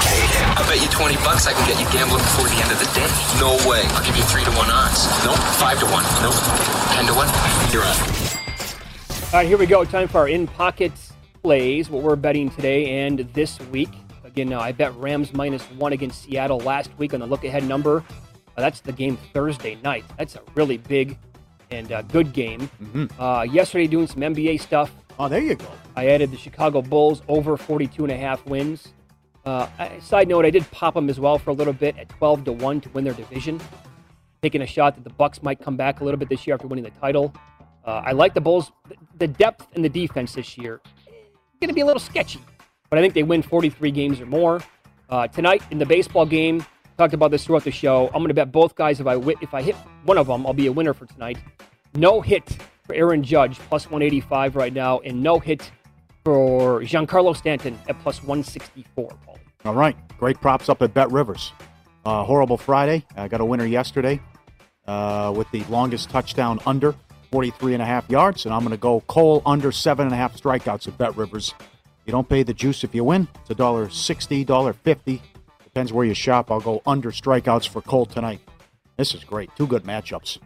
[0.03, 0.43] Take it.
[0.59, 2.89] I bet you 20 bucks I can get you gambling before the end of the
[2.91, 3.07] day.
[3.39, 3.87] No way.
[3.95, 5.07] I'll give you 3 to 1 odds.
[5.23, 5.39] Nope.
[5.39, 6.03] 5 to 1.
[6.19, 6.35] Nope.
[6.99, 7.71] 10 to 1.
[7.71, 8.16] You're on.
[9.27, 9.83] All right, here we go.
[9.83, 10.93] Time for our in pocket
[11.43, 11.89] plays.
[11.89, 13.89] What we're betting today and this week.
[14.23, 17.65] Again, now I bet Rams minus one against Seattle last week on the look ahead
[17.67, 17.97] number.
[18.55, 20.05] Uh, that's the game Thursday night.
[20.17, 21.17] That's a really big
[21.71, 22.69] and uh, good game.
[23.19, 24.91] Uh, yesterday, doing some NBA stuff.
[25.19, 25.65] Oh, there you go.
[25.97, 28.93] I added the Chicago Bulls over 42 and a half wins.
[29.45, 32.07] Uh, I- side note, I did pop them as well for a little bit at
[32.09, 33.59] 12 to 1 to win their division.
[34.41, 36.67] Taking a shot that the Bucks might come back a little bit this year after
[36.67, 37.33] winning the title.
[37.83, 38.71] Uh, I like the Bulls.
[39.17, 40.81] The depth in the defense this year
[41.59, 42.39] going to be a little sketchy,
[42.89, 44.61] but I think they win 43 games or more.
[45.09, 46.65] Uh, tonight in the baseball game,
[46.97, 48.07] talked about this throughout the show.
[48.07, 48.99] I'm going to bet both guys.
[48.99, 51.37] If I if I hit one of them, I'll be a winner for tonight.
[51.95, 55.71] No hit for Aaron Judge plus 185 right now, and no hit
[56.23, 59.09] for Giancarlo Stanton at plus 164.
[59.25, 59.39] Paul.
[59.65, 59.95] All right.
[60.17, 61.53] Great props up at Bet Rivers.
[62.05, 63.05] Uh, horrible Friday.
[63.15, 64.19] I got a winner yesterday
[64.87, 66.95] uh, with the longest touchdown under
[67.31, 68.45] 43 and a half yards.
[68.45, 71.53] And I'm going to go Cole under seven and a half strikeouts at Bet Rivers.
[72.05, 73.27] You don't pay the juice if you win.
[73.41, 75.21] It's a dollar sixty, dollar fifty.
[75.63, 76.49] Depends where you shop.
[76.49, 78.39] I'll go under strikeouts for Cole tonight.
[78.97, 79.49] This is great.
[79.55, 80.39] Two good matchups.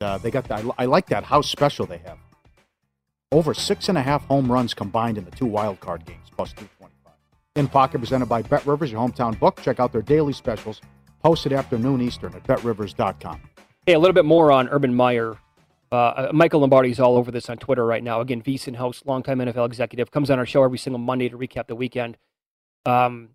[0.00, 0.64] And, uh, they got that.
[0.78, 2.18] I like that house special they have.
[3.30, 6.52] Over six and a half home runs combined in the two wild card games, plus
[6.52, 7.12] 225.
[7.56, 9.60] In Pocket presented by Bet Rivers, your hometown book.
[9.62, 10.80] Check out their daily specials,
[11.22, 13.40] posted afternoon Eastern at betrivers.com.
[13.86, 15.36] Hey, a little bit more on Urban Meyer.
[15.90, 18.20] Uh, Michael is all over this on Twitter right now.
[18.20, 21.66] Again, VSiN host, longtime NFL executive, comes on our show every single Monday to recap
[21.66, 22.18] the weekend.
[22.84, 23.30] Um,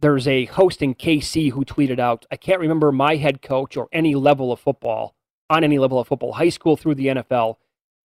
[0.00, 3.88] there's a host in KC who tweeted out, I can't remember my head coach or
[3.92, 5.14] any level of football,
[5.50, 7.56] on any level of football, high school through the NFL,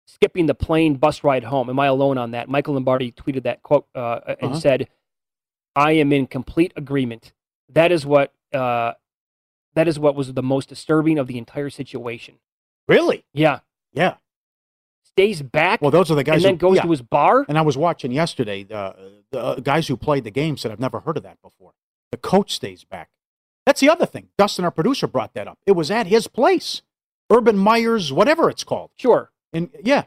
[0.07, 1.71] skipping the plane bus ride home.
[1.71, 2.49] Am I alone on that?
[2.49, 4.61] Michael Lombardi tweeted that quote uh, and Uh-huh.
[4.61, 4.89] said,
[5.75, 7.33] I am in complete agreement.
[7.69, 8.93] That is what uh,
[9.75, 12.37] that is what was the most disturbing of the entire situation.
[12.89, 13.25] Really?
[13.35, 13.61] Yeah.
[13.97, 14.15] Yeah.
[15.03, 15.81] Stays back.
[15.81, 16.83] Well, those are the guys and then who, goes yeah.
[16.83, 17.45] to his bar.
[17.49, 18.67] And I was watching yesterday.
[18.71, 18.93] Uh,
[19.33, 21.73] the uh, guys who played the game said, I've never heard of that before.
[22.13, 23.09] The coach stays back.
[23.65, 24.29] That's the other thing.
[24.39, 25.59] Dustin, our producer, brought that up.
[25.67, 26.83] It was at his place,
[27.31, 28.91] Urban Meyer's, whatever it's called.
[28.97, 29.33] Sure.
[29.53, 30.05] And yeah,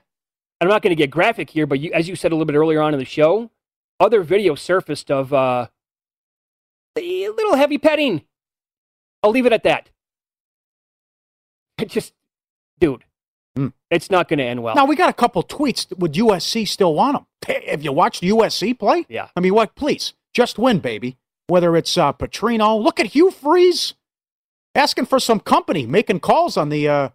[0.61, 2.55] I'm not going to get graphic here, but you, as you said a little bit
[2.55, 3.51] earlier on in the show,
[3.99, 5.67] other video surfaced of uh,
[6.97, 8.23] a little heavy petting.
[9.23, 9.89] I'll leave it at that.
[11.77, 12.13] It just,
[12.79, 13.03] dude,
[13.60, 13.68] Hmm.
[13.91, 14.76] it's not going to end well.
[14.76, 15.86] Now we got a couple tweets.
[15.97, 17.26] Would USC still want him?
[17.68, 19.05] Have you watched USC play?
[19.10, 19.28] Yeah.
[19.36, 19.76] I mean, what?
[19.76, 21.18] Please, just win, baby.
[21.47, 23.95] Whether it's uh, Petrino, look at Hugh Freeze
[24.76, 27.10] asking for some company, making calls on the uh,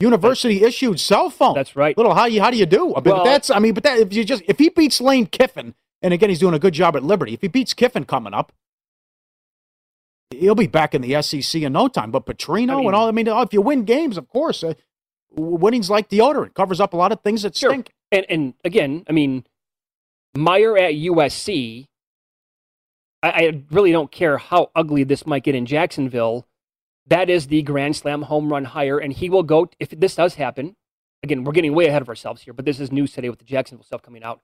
[0.00, 1.54] university issued cell phone.
[1.54, 1.96] That's right.
[1.96, 2.94] Little how you how do you do?
[2.94, 5.00] I mean, Well- but that's I mean, but that if you just if he beats
[5.00, 7.34] Lane Kiffin, and again he's doing a good job at Liberty.
[7.34, 8.50] If he beats Kiffin coming up,
[10.30, 12.10] he'll be back in the SEC in no time.
[12.10, 14.74] But Petrino I mean- and all, I mean, if you win games, of course, uh,
[15.36, 17.70] winning's like deodorant, covers up a lot of things that Sure.
[17.70, 17.92] stink.
[18.12, 19.44] And and again, I mean,
[20.36, 21.86] Meyer at USC.
[23.22, 26.46] I, I really don't care how ugly this might get in Jacksonville.
[27.06, 30.34] That is the Grand Slam home run hire, and he will go if this does
[30.34, 30.76] happen.
[31.22, 33.44] Again, we're getting way ahead of ourselves here, but this is news today with the
[33.44, 34.40] Jacksonville stuff coming out.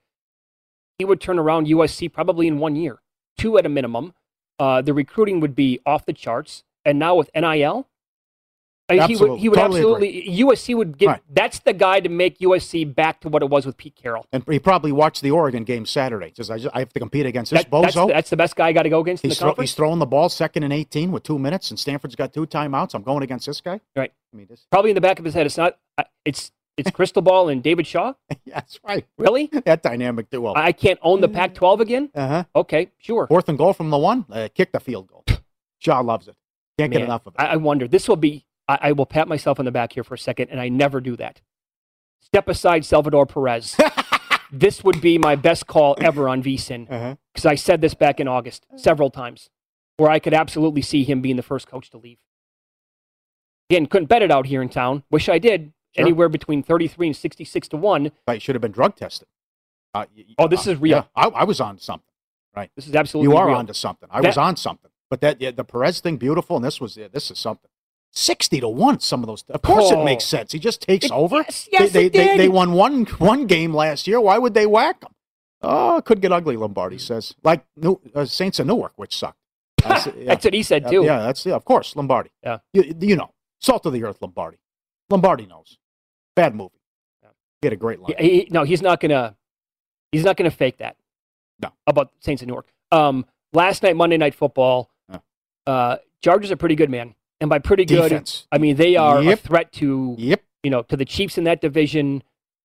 [0.99, 3.01] He would turn around USC probably in one year,
[3.37, 4.15] two at a minimum.
[4.59, 7.89] Uh, the recruiting would be off the charts, and now with NIL,
[8.99, 9.39] Uh, He would, Absolutely.
[9.39, 10.39] he would Totally absolutely.
[10.39, 11.07] USC would get.
[11.07, 11.21] Right.
[11.31, 14.27] That's the guy to make USC back to what it was with Pete Carroll.
[14.33, 16.33] And he probably watched the Oregon game Saturday.
[16.37, 18.09] Says I, just, I have to compete against this That- that's, bozo.
[18.09, 19.71] that's the best guy I got to go against in he's, the throw, conference.
[19.71, 22.95] he's throwing the ball second and 18 with two minutes, and Stanford's got two timeouts.
[22.95, 23.81] I'm going against this guy.
[23.95, 24.13] Right.
[24.33, 25.47] I mean, this, Probably in the back of his head.
[25.47, 25.77] It's not.
[26.25, 28.15] It's it's Cristobal and David Shaw.
[28.45, 29.07] yeah, that's right.
[29.19, 29.51] Really?
[29.65, 30.55] That dynamic duo.
[30.55, 32.11] I can't own the Pac-12 again.
[32.15, 32.45] Uh huh.
[32.57, 33.27] Okay, sure.
[33.27, 34.25] Fourth and goal from the one.
[34.31, 35.25] Uh, kick the field goal.
[35.79, 36.37] Shaw loves it.
[36.79, 37.41] Can't get enough of it.
[37.43, 37.87] I, I wonder.
[37.89, 38.47] This will be.
[38.71, 41.01] I, I will pat myself on the back here for a second, and I never
[41.01, 41.41] do that.
[42.21, 43.77] Step aside, Salvador Perez.
[44.53, 47.17] this would be my best call ever on VSIN Uh-huh.
[47.33, 49.51] because I said this back in August several times,
[49.97, 52.19] where I could absolutely see him being the first coach to leave.
[53.69, 55.05] Again, couldn't bet it out here in town.
[55.11, 55.73] Wish I did.
[55.97, 56.05] Sure.
[56.05, 58.13] Anywhere between thirty-three and sixty-six to one.
[58.27, 59.27] Thought you should have been drug tested.
[59.93, 60.99] Uh, y- Oh, this uh, is real.
[60.99, 62.07] yeah, I, I was on something.
[62.55, 62.71] Right.
[62.77, 63.33] This is absolutely.
[63.33, 63.57] You are real.
[63.57, 64.09] onto something.
[64.13, 64.91] I That- was on something.
[65.09, 67.69] But that yeah, the Perez thing, beautiful, and this was yeah, this is something.
[68.13, 68.99] Sixty to one.
[69.01, 69.45] Some of those.
[69.49, 70.01] Of course, Oh.
[70.01, 70.53] it makes sense.
[70.53, 71.37] He just takes It- over.
[71.39, 72.41] yes, yes, they, they, they, did.
[72.41, 74.21] they won one one game last year.
[74.21, 75.13] Why would they whack him?
[75.63, 76.57] Oh, it could get ugly.
[76.57, 79.39] Lombardi says, like New, uh, Saints of Newark, which sucked.
[79.83, 80.13] That's, yeah.
[80.27, 81.05] That's what he said too.
[81.05, 82.31] yeah, that's yeah, of course Lombardi.
[82.43, 82.59] Yeah.
[82.75, 84.59] You, you know, salt of the earth Lombardi.
[85.09, 85.79] Lombardi knows.
[86.37, 86.81] Bad movie.
[87.63, 88.15] Get a great line.
[88.19, 89.37] He- he- no, he's not gonna.
[90.13, 90.97] He's not gonna fake that.
[91.63, 91.71] No.
[91.87, 92.73] About Saints of Newark.
[92.91, 94.91] Um, last night, Monday Night Football.
[95.67, 97.15] Uh, Chargers are pretty good, man.
[97.41, 98.47] And by pretty good, Defense.
[98.53, 99.39] I mean they are Yep.
[99.39, 100.43] a threat to Yep.
[100.63, 102.23] you know to the Chiefs in that division.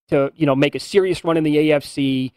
[0.09, 2.32] To you know make a serious run in the AFC.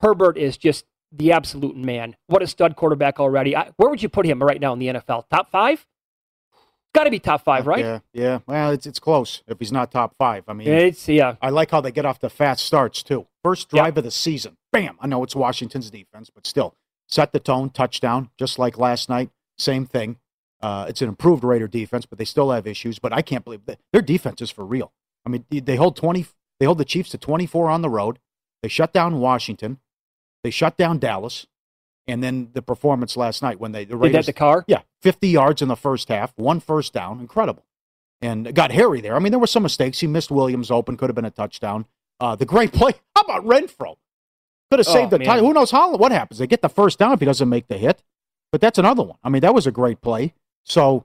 [0.00, 2.16] Herbert is just the absolute man.
[2.28, 3.54] What a stud quarterback already.
[3.54, 5.28] I, where would you put him right now in the NFL?
[5.28, 5.86] Top five?
[6.94, 7.80] Got to be top five, right?
[7.84, 8.38] Yeah, yeah.
[8.46, 9.42] Well, it's it's close.
[9.46, 11.36] If he's not top five, I mean, It's yeah.
[11.42, 13.26] I like how they get off the fast starts too.
[13.44, 14.96] First drive of the season, bam!
[15.00, 16.74] I know it's Washington's defense, but still,
[17.06, 19.30] set the tone, touchdown, just like last night.
[19.58, 20.16] Same thing.
[20.62, 22.98] Uh, it's an improved Raider defense, but they still have issues.
[22.98, 24.92] But I can't believe that their defense is for real.
[25.24, 26.26] I mean, they- they hold twenty.
[26.58, 28.18] They hold the Chiefs to twenty four on the road.
[28.62, 29.78] They shut down Washington.
[30.44, 31.46] They shut down Dallas.
[32.06, 34.64] And then the performance last night when they the Did Raiders that the car?
[34.66, 37.64] yeah, 50 yards in the first half, one first down, incredible.
[38.20, 39.14] And got Harry there.
[39.14, 40.00] I mean, there were some mistakes.
[40.00, 41.86] He missed Williams open, could have been a touchdown.
[42.18, 42.92] Uh, the great play.
[43.16, 43.96] How about Renfrow?
[44.70, 45.46] Could have Oh, saved the title.
[45.46, 45.96] Who knows how?
[45.96, 46.38] What happens?
[46.38, 48.02] They get the first down if he doesn't make the hit.
[48.52, 49.16] But that's another one.
[49.22, 50.34] I mean, that was a great play.
[50.64, 51.04] So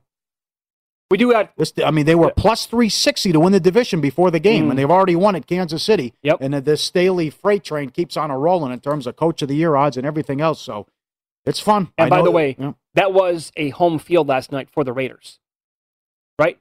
[1.12, 1.72] We do have this.
[1.86, 4.70] I mean, they were plus 360 to win the division before the game, Mm.
[4.72, 6.14] and they've already won at Kansas City.
[6.24, 6.38] Yep.
[6.42, 9.56] And this Staley freight train keeps on a rolling in terms of coach of the
[9.56, 10.60] year odds and everything else.
[10.60, 10.88] So
[11.46, 11.90] it's fun.
[11.98, 12.74] And I by the way, yeah.
[12.96, 15.40] that was a home field last night for the Raiders,
[16.40, 16.58] right?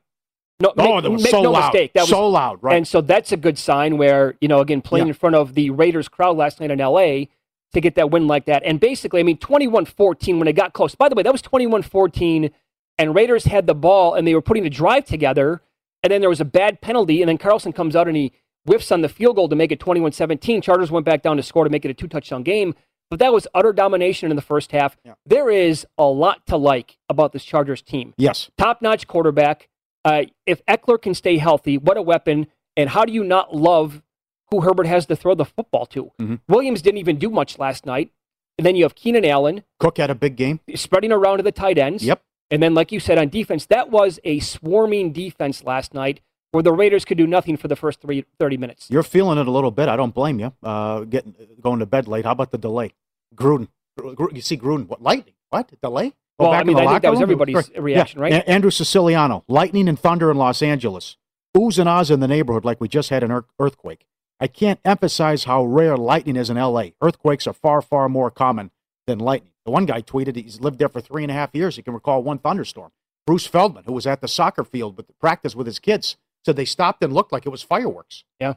[0.60, 1.72] No, Oh, make, that was make so no loud.
[1.72, 1.92] mistake.
[1.94, 2.76] That was So loud, right.
[2.76, 5.12] And so that's a good sign where, you know, again, playing Yeah.
[5.12, 7.28] in front of the Raiders crowd last night in LA
[7.72, 8.62] to get that win like that.
[8.64, 10.94] And basically, I mean, 21 14 when it got close.
[10.94, 12.50] By the way, that was 21 14,
[12.98, 15.62] and Raiders had the ball and they were putting the drive together.
[16.02, 18.32] And then there was a bad penalty, and then Carlson comes out and he
[18.66, 20.60] whiffs on the field goal to make it 21 17.
[20.60, 22.74] Chargers went back down to score to make it a two touchdown game.
[23.10, 24.96] But that was utter domination in the first half.
[25.24, 28.50] There is a lot to like about this Chargers team Yes.
[28.58, 29.68] top notch quarterback.
[30.04, 32.46] Uh, if Ekeler can stay healthy, what a weapon.
[32.76, 34.02] And how do you not love
[34.50, 36.10] who Herbert has to throw the football to?
[36.20, 36.34] Mm-hmm.
[36.48, 38.10] Williams didn't even do much last night.
[38.58, 40.60] And then you have Keenan Allen Cook had a big game.
[40.74, 42.04] spreading around to the tight ends.
[42.04, 42.22] Yep.
[42.50, 46.20] And then, like you said, on defense, that was a swarming defense last night
[46.52, 48.86] where the Raiders could do nothing for the first three, 30 minutes.
[48.90, 49.88] You're feeling it a little bit.
[49.88, 50.52] I don't blame you.
[50.62, 52.24] Uh, getting going to bed late.
[52.24, 52.92] How about the delay?
[53.34, 53.68] Gruden.
[53.98, 54.86] Gru- You see Gruden.
[54.86, 55.34] What lightning?
[55.50, 56.10] What delay?
[56.38, 57.82] Go Well, I mean, the I think that was everybody's Right.
[57.82, 58.22] reaction, Yeah.
[58.24, 58.44] right?
[58.48, 59.44] Andrew Siciliano.
[59.48, 61.16] Lightning and thunder in Los Angeles.
[61.56, 64.04] Oohs and ahs in the neighborhood like we just had an ear- earthquake.
[64.40, 66.94] I can't emphasize how rare lightning is in L.A.
[67.00, 68.72] Earthquakes are far, far more common
[69.06, 69.52] than lightning.
[69.64, 71.76] The one guy tweeted he's lived there for three and a half years.
[71.76, 72.92] He can recall one thunderstorm.
[73.26, 76.66] Bruce Feldman, who was at the soccer field with practice with his kids, said they
[76.66, 78.24] stopped and looked like it was fireworks.
[78.38, 78.54] Yeah.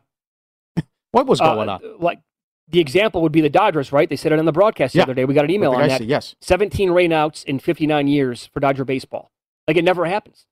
[1.11, 1.99] What was going Uh, on?
[1.99, 2.19] Like
[2.67, 4.09] the example would be the Dodgers, right?
[4.09, 5.03] They said it on the broadcast the Yeah.
[5.03, 5.23] other day.
[5.23, 5.99] We got an email on that.
[5.99, 6.05] say?
[6.05, 6.35] Yes.
[6.41, 9.31] 17 rainouts in 59 years for Dodger baseball.
[9.69, 10.45] Like it never happens.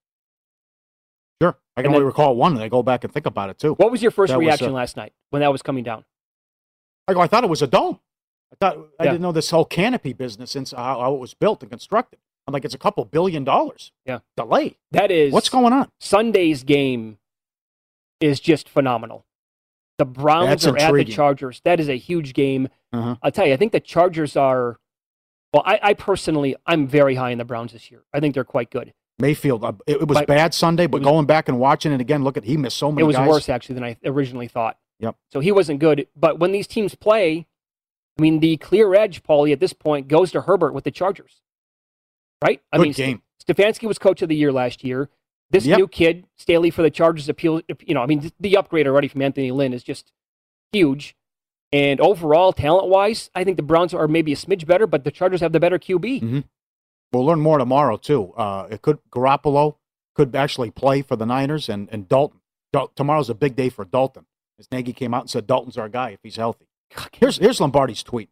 [1.42, 1.58] Sure.
[1.76, 3.60] I can And only then- recall one, and I go back and think about it
[3.60, 3.74] too.
[3.74, 6.06] What was your first That was, reaction uh, last night when that was coming down?
[7.10, 8.00] I go, I thought it was a dome.
[8.62, 9.12] I thought I Yeah.
[9.12, 12.20] didn't know this whole canopy business since how, how it was built and constructed.
[12.48, 13.92] I'm like, it's a couple billion dollars.
[14.06, 14.20] Yeah.
[14.38, 14.78] Delay.
[14.92, 15.90] That is What's going on?
[16.00, 17.18] Sunday's game
[18.22, 19.26] is just phenomenal.
[19.98, 21.06] The Browns That's are at the.
[21.06, 21.62] Chargers.
[21.64, 22.68] That is a huge game.
[22.94, 23.16] Uh-huh.
[23.24, 24.78] I'll tell you, I think the Chargers are.
[25.54, 28.04] Well, I, I personally, I'm very high in the Browns this year.
[28.14, 28.94] I think they're quite good.
[29.20, 29.64] Mayfield.
[29.64, 32.24] uh, It, it was But- bad Sunday, but was- going back and watching it again,
[32.26, 33.04] look at he missed so many.
[33.04, 33.28] It was guys.
[33.30, 34.78] worse actually than I originally thought.
[35.00, 35.16] Yep.
[35.32, 36.08] So he wasn't good.
[36.16, 37.48] But when these teams play,
[38.18, 41.42] I mean, the clear edge, Pauly, at this point goes to Herbert with the Chargers.
[42.44, 42.62] Right?
[42.72, 43.22] I Good mean, game.
[43.46, 45.10] Stefanski was coach of the year last year.
[45.52, 45.78] This Yep.
[45.78, 47.62] new kid, Staley for the Chargers, appeal.
[47.86, 50.12] You know, I mean, the upgrade already from Anthony Lynn is just
[50.72, 51.16] huge.
[51.72, 55.12] And overall, talent wise, I think the Browns are maybe a smidge better, but the
[55.12, 56.22] Chargers have the better QB.
[56.22, 56.40] Mm-hmm.
[57.12, 58.34] We'll learn more tomorrow too.
[58.34, 59.76] Uh, it could Garoppolo
[60.16, 62.40] could actually play for the Niners and and Dalton.
[62.74, 64.26] Dal- tomorrow's a big day for Dalton.
[64.58, 66.68] As Nagy came out and said Dalton's our guy if he's healthy.
[67.14, 68.30] Here's here's Lombardi's tweet.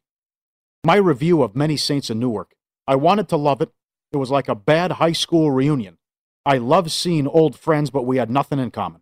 [0.83, 2.55] My review of many Saints in Newark.
[2.87, 3.71] I wanted to love it.
[4.11, 5.97] It was like a bad high school reunion.
[6.45, 9.01] I love seeing old friends, but we had nothing in common.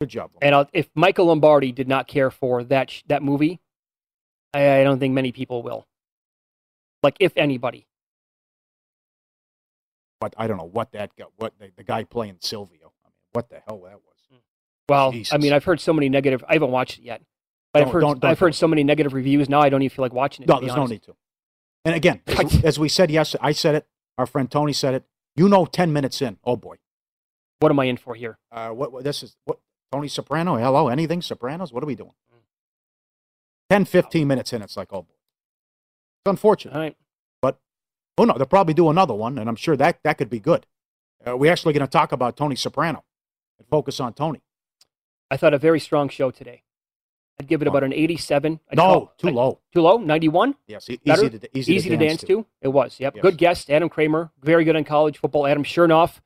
[0.00, 0.30] Good job.
[0.42, 3.60] And I'll, if Michael Lombardi did not care for that sh- that movie,
[4.52, 5.86] I, I don't think many people will.
[7.02, 7.86] Like, if anybody.
[10.20, 12.92] But I don't know what that guy, what the, the guy playing Silvio.
[13.04, 14.16] I mean, what the hell that was.
[14.30, 14.38] Hmm.
[14.88, 15.32] Well, Jesus.
[15.32, 16.44] I mean, I've heard so many negative.
[16.48, 17.22] I haven't watched it yet,
[17.72, 19.48] but I've heard don't- don't I've heard so many negative reviews.
[19.48, 20.48] Now I don't even feel like watching it.
[20.48, 21.14] No, there's no need to.
[21.84, 23.86] And again, as, as we said yesterday, I said it.
[24.18, 25.04] Our friend Tony said it.
[25.36, 26.76] You know, ten minutes in, oh boy,
[27.60, 28.38] What am I in for here?
[28.50, 29.36] uh, what, what this is?
[29.44, 29.58] What
[29.92, 30.56] Tony Soprano?
[30.56, 31.72] Hello, anything Sopranos?
[31.72, 32.12] What are we doing?
[33.70, 35.14] 10, 15 minutes in, it's like, oh boy,
[36.24, 36.74] it's unfortunate.
[36.74, 36.96] All right.
[37.42, 37.58] But
[38.16, 40.66] oh no, they'll probably do another one, and I'm sure that that could be good.
[41.26, 43.04] Uh, we're actually going to talk about Tony Soprano
[43.58, 44.40] and focus on Tony.
[45.30, 46.62] I thought a very strong show today.
[47.40, 48.58] I'd give it about an 87.
[48.70, 49.58] I'd No, call- too I- low.
[49.72, 49.98] Too low?
[49.98, 50.56] 91?
[50.66, 51.26] Yes, e- Better?
[51.26, 52.44] easy to easy, to, dance, to.
[52.60, 52.98] It was.
[52.98, 53.18] Yep.
[53.20, 54.32] Good guest, Adam Kramer.
[54.42, 55.46] Very good in college football.
[55.46, 56.20] Adam Chernoff.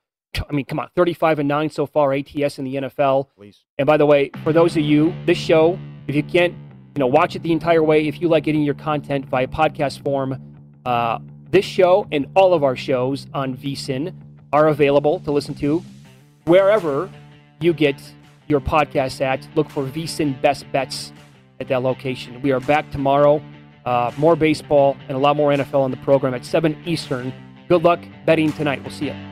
[0.49, 3.29] I mean, come on, 35 and 9 so far ATS in the NFL.
[3.37, 3.65] Please.
[3.79, 6.55] And by the way, for those of you, this show, if you can't,
[6.95, 10.03] you know, watch it the entire way, if you like getting your content via podcast
[10.03, 10.41] form,
[10.87, 11.19] uh,
[11.51, 14.15] this show and all of our shows on VSIN
[14.55, 15.83] are available to listen to
[16.47, 17.11] wherever
[17.61, 18.01] you get
[18.53, 19.49] your podcast at.
[19.57, 21.13] Look for VSIN Best Bets
[21.59, 22.41] at that location.
[22.43, 23.43] We are back tomorrow.
[23.85, 27.33] Uh, more baseball and a lot more NFL on the program at 7 Eastern.
[27.69, 28.81] Good luck betting tonight.
[28.83, 29.32] We'll see you.